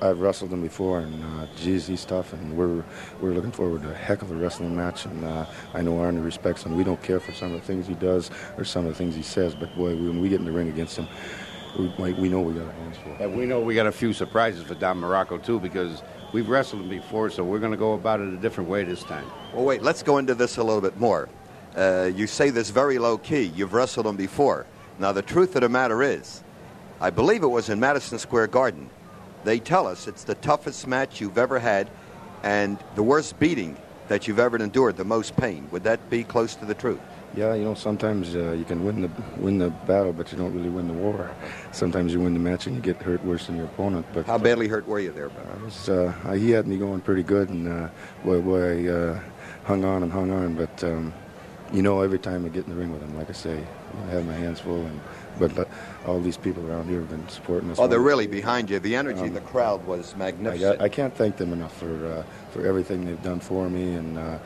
[0.00, 2.84] I've wrestled him before, and uh, geez, he's tough, and we're
[3.20, 5.04] we're looking forward to a heck of a wrestling match.
[5.04, 6.76] And uh, I know Arnie respects him.
[6.76, 9.14] We don't care for some of the things he does or some of the things
[9.14, 11.08] he says, but boy, when we get in the ring against him,
[11.78, 13.16] we, like, we know we got our hands full.
[13.18, 16.02] And we know we got a few surprises for Don Muraco, too, because
[16.32, 19.02] we've wrestled him before, so we're going to go about it a different way this
[19.02, 19.26] time.
[19.52, 19.82] Well, wait.
[19.82, 21.28] Let's go into this a little bit more.
[21.76, 23.42] Uh, you say this very low key.
[23.42, 24.66] You've wrestled him before.
[24.98, 26.42] Now, the truth of the matter is,
[27.00, 28.88] I believe it was in Madison Square Garden.
[29.42, 31.90] they tell us it's the toughest match you've ever had
[32.42, 33.76] and the worst beating
[34.08, 35.66] that you've ever endured, the most pain.
[35.70, 37.00] Would that be close to the truth?
[37.36, 40.54] Yeah, you know, sometimes uh, you can win the win the battle, but you don't
[40.54, 41.34] really win the war.
[41.72, 44.06] Sometimes you win the match and you get hurt worse than your opponent.
[44.14, 45.46] But how badly hurt were you there, Bob?
[45.60, 47.88] I was, uh, he had me going pretty good, and uh,
[48.24, 49.20] boy, boy, I uh,
[49.64, 50.54] hung on and hung on.
[50.54, 51.12] But um,
[51.74, 53.58] you know, every time I get in the ring with him, like I say,
[54.06, 55.00] I have my hands full, and
[55.38, 55.68] but
[56.06, 57.80] all these people around here have been supporting us.
[57.80, 58.78] Oh, they're really behind you.
[58.78, 60.80] The energy, um, the crowd was magnificent.
[60.80, 62.22] I, I, can't thank them enough for uh,
[62.52, 64.38] for everything they've done for me, and uh,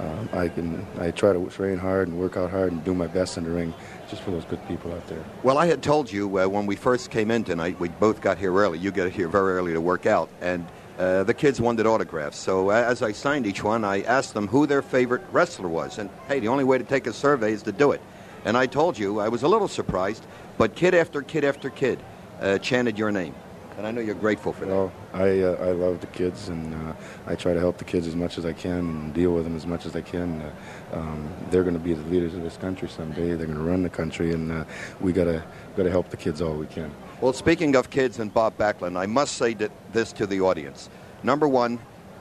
[0.00, 3.06] um, I can I try to train hard and work out hard and do my
[3.06, 3.72] best in the ring,
[4.10, 5.24] just for those good people out there.
[5.44, 8.38] Well, I had told you uh, when we first came in tonight, we both got
[8.38, 8.80] here early.
[8.80, 10.66] You got here very early to work out, and.
[10.98, 12.36] Uh, the kids wanted autographs.
[12.36, 15.98] So as I signed each one, I asked them who their favorite wrestler was.
[15.98, 18.00] And hey, the only way to take a survey is to do it.
[18.44, 20.24] And I told you I was a little surprised
[20.58, 21.98] but kid after kid after kid
[22.40, 23.34] uh, chanted your name.
[23.78, 24.70] And I know you're grateful for that.
[24.70, 26.92] Well, I, uh, I love the kids, and uh,
[27.26, 29.56] I try to help the kids as much as I can and deal with them
[29.56, 30.42] as much as I can.
[30.42, 33.34] Uh, um, they're going to be the leaders of this country someday.
[33.34, 34.64] They're going to run the country, and uh,
[35.00, 35.42] we got to
[35.74, 36.92] got to help the kids all we can.
[37.22, 39.54] Well, speaking of kids and Bob Backlund, I must say
[39.92, 40.90] this to the audience.
[41.22, 41.78] Number one,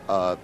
[0.07, 0.35] uh,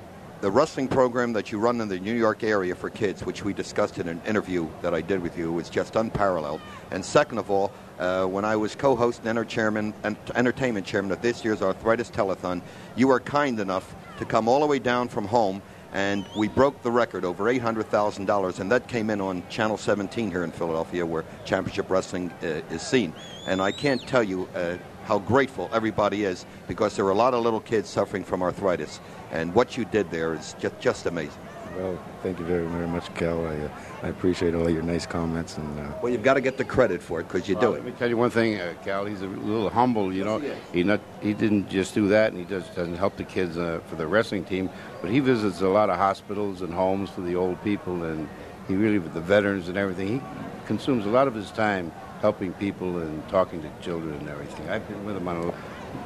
[0.42, 3.54] the wrestling program that you run in the New York area for kids, which we
[3.54, 6.60] discussed in an interview that I did with you, was just unparalleled.
[6.90, 11.22] And second of all, uh, when I was co-host and chairman and entertainment chairman of
[11.22, 12.64] this year's Arthritis Telethon,
[12.96, 15.62] you were kind enough to come all the way down from home,
[15.98, 20.44] and we broke the record over $800,000, and that came in on Channel 17 here
[20.44, 23.16] in Philadelphia, where Championship Wrestling uh, is seen.
[23.48, 27.34] And I can't tell you uh, how grateful everybody is because there are a lot
[27.34, 29.00] of little kids suffering from arthritis,
[29.32, 31.42] and what you did there is just just amazing.
[31.78, 33.46] Well, thank you very, very much, Cal.
[33.46, 33.70] I, uh,
[34.02, 35.58] I appreciate all your nice comments.
[35.58, 37.78] And uh, well, you've got to get the credit for it because you well, do
[37.78, 37.84] it.
[37.84, 39.06] Let me tell you one thing, uh, Cal.
[39.06, 40.12] He's a little humble.
[40.12, 40.42] You know,
[40.74, 43.80] he not he didn't just do that, and he just doesn't help the kids uh,
[43.86, 44.70] for the wrestling team,
[45.02, 48.28] but he visits a lot of hospitals and homes for the old people, and
[48.68, 50.20] he really with the veterans and everything.
[50.20, 50.22] He
[50.66, 51.92] consumes a lot of his time
[52.22, 54.68] helping people and talking to children and everything.
[54.70, 55.54] I've been with him on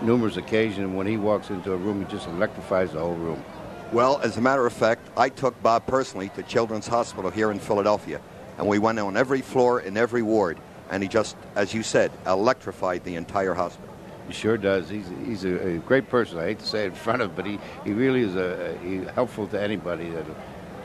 [0.02, 3.44] numerous occasions, and when he walks into a room, he just electrifies the whole room.
[3.92, 7.60] Well, as a matter of fact, I took Bob personally to Children's Hospital here in
[7.60, 8.22] Philadelphia,
[8.58, 10.58] and we went on every floor in every ward,
[10.90, 13.91] and he just, as you said, electrified the entire hospital.
[14.32, 14.88] He sure does.
[14.88, 16.40] He's, he's a, a great person.
[16.40, 19.12] I hate to say it in front of, but he, he really is a, a
[19.12, 20.26] helpful to anybody that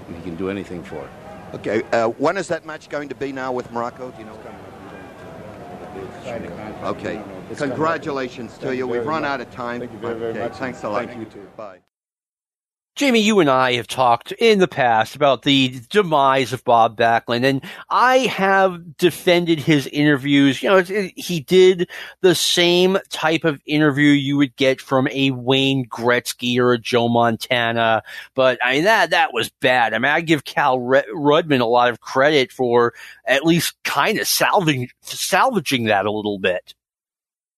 [0.09, 1.09] he can do anything for.
[1.55, 4.13] Okay, uh, when is that match going to be now with Muraco?
[4.13, 4.37] Do you know?
[6.83, 7.23] Okay.
[7.57, 8.89] Congratulations to you.
[8.89, 9.79] We've run out of time.
[9.79, 10.41] Thank you very, very okay.
[10.41, 10.55] much.
[10.55, 11.07] Thanks a lot.
[11.07, 11.49] Thank you too.
[11.57, 11.86] Bye.
[12.97, 17.45] Jamie, you and I have talked in the past about the demise of Bob Backlund,
[17.45, 20.63] and I have defended his interviews.
[20.63, 21.91] You know, he did
[22.23, 27.11] the same type of interview you would get from a Wayne Gretzky or a Joe
[27.11, 28.03] Montana,
[28.35, 29.93] but I mean that that was bad.
[29.93, 32.95] I mean, I give Cal Rudman a lot of credit for
[33.27, 36.73] at least kind of salvaging salvaging that a little bit.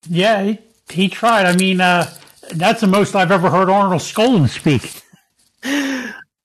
[0.08, 0.58] Yeah, he,
[0.90, 1.46] he tried.
[1.46, 2.12] I mean, uh,
[2.54, 5.04] that's the most I've ever heard Arnold Skaaland speak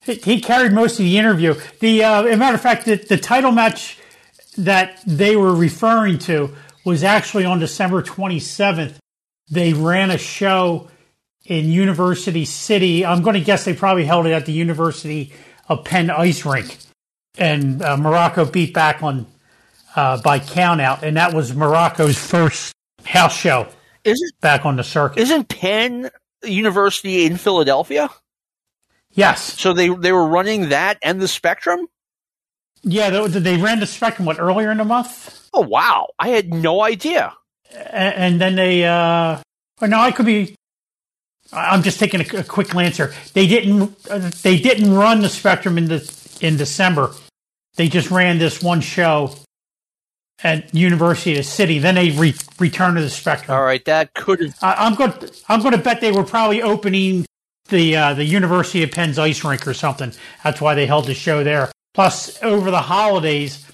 [0.06, 1.54] he carried most of the interview.
[1.80, 3.98] The uh, as a matter of fact, the, the title match
[4.58, 6.54] that they were referring to
[6.84, 8.96] was actually on December 27th.
[9.50, 10.90] They ran a show
[11.44, 13.04] in University City.
[13.04, 15.32] I'm going to guess they probably held it at the University
[15.68, 16.76] of Penn ice rink,
[17.38, 19.26] and uh, Muraco beat Backlund
[19.96, 23.68] uh, by countout, and that was Muraco's first house show.
[24.04, 25.20] Isn't back on the circuit?
[25.20, 26.10] Isn't Penn
[26.42, 28.10] University in Philadelphia?
[29.14, 29.60] Yes.
[29.60, 31.86] So they they were running that and the Spectrum.
[32.82, 35.48] Yeah, they, they ran the Spectrum what earlier in the month.
[35.54, 37.32] Oh wow, I had no idea.
[37.72, 39.40] And, and then they, uh,
[39.80, 40.54] or no, I could be.
[41.52, 43.14] I'm just taking a, a quick glance here.
[43.32, 43.96] They didn't.
[44.10, 47.12] Uh, they didn't run the Spectrum in the in December.
[47.76, 49.34] They just ran this one show
[50.42, 51.78] at University of City.
[51.78, 53.56] Then they re- returned to the Spectrum.
[53.56, 54.40] All right, that could.
[54.40, 54.58] have.
[54.60, 55.12] I'm going.
[55.48, 57.24] I'm going to bet they were probably opening
[57.68, 60.12] the uh, the University of Penn's ice rink or something.
[60.42, 61.70] That's why they held the show there.
[61.94, 63.64] Plus, over the holidays,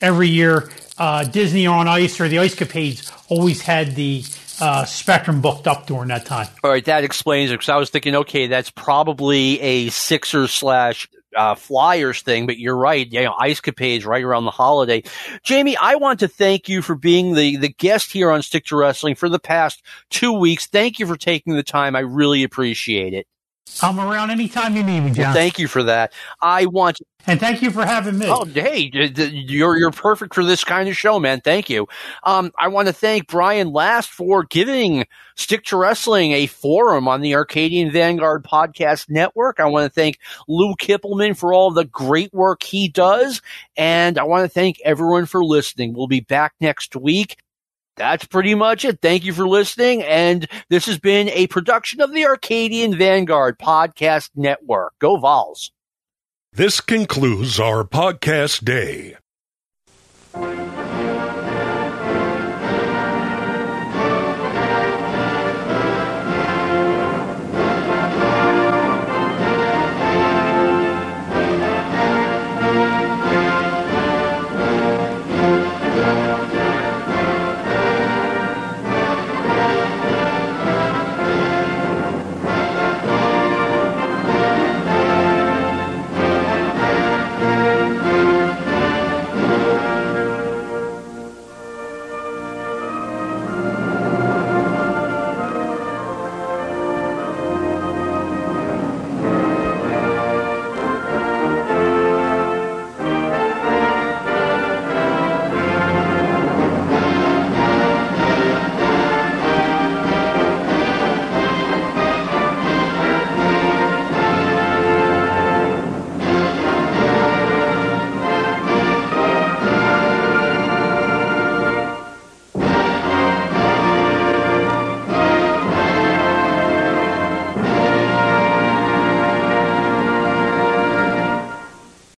[0.00, 4.24] every year, uh, Disney on Ice or the Ice Capades always had the
[4.60, 6.48] uh, Spectrum booked up during that time.
[6.64, 7.54] All right, that explains it.
[7.54, 12.76] Because I was thinking, okay, that's probably a Sixers slash uh, Flyers thing, but you're
[12.76, 13.10] right.
[13.10, 15.02] You know, Ice Capades right around the holiday.
[15.44, 18.76] Jamie, I want to thank you for being the, the guest here on Stick to
[18.76, 20.66] Wrestling for the past two weeks.
[20.66, 21.94] Thank you for taking the time.
[21.94, 23.26] I really appreciate it.
[23.82, 25.26] I'm around anytime you need me, John.
[25.26, 26.12] Well, thank you for that.
[26.40, 28.26] I want and thank you for having me.
[28.26, 31.40] Oh, hey, you're you're perfect for this kind of show, man.
[31.40, 31.86] Thank you.
[32.24, 37.20] Um, I want to thank Brian Last for giving Stick to Wrestling a forum on
[37.20, 39.60] the Arcadian Vanguard Podcast Network.
[39.60, 40.18] I want to thank
[40.48, 43.42] Lou Kippelman for all the great work he does,
[43.76, 45.92] and I want to thank everyone for listening.
[45.94, 47.36] We'll be back next week
[47.98, 49.00] that's pretty much it.
[49.02, 50.02] Thank you for listening.
[50.02, 54.94] And this has been a production of the Arcadian Vanguard Podcast Network.
[54.98, 55.72] Go Vols.
[56.52, 59.16] This concludes our podcast day.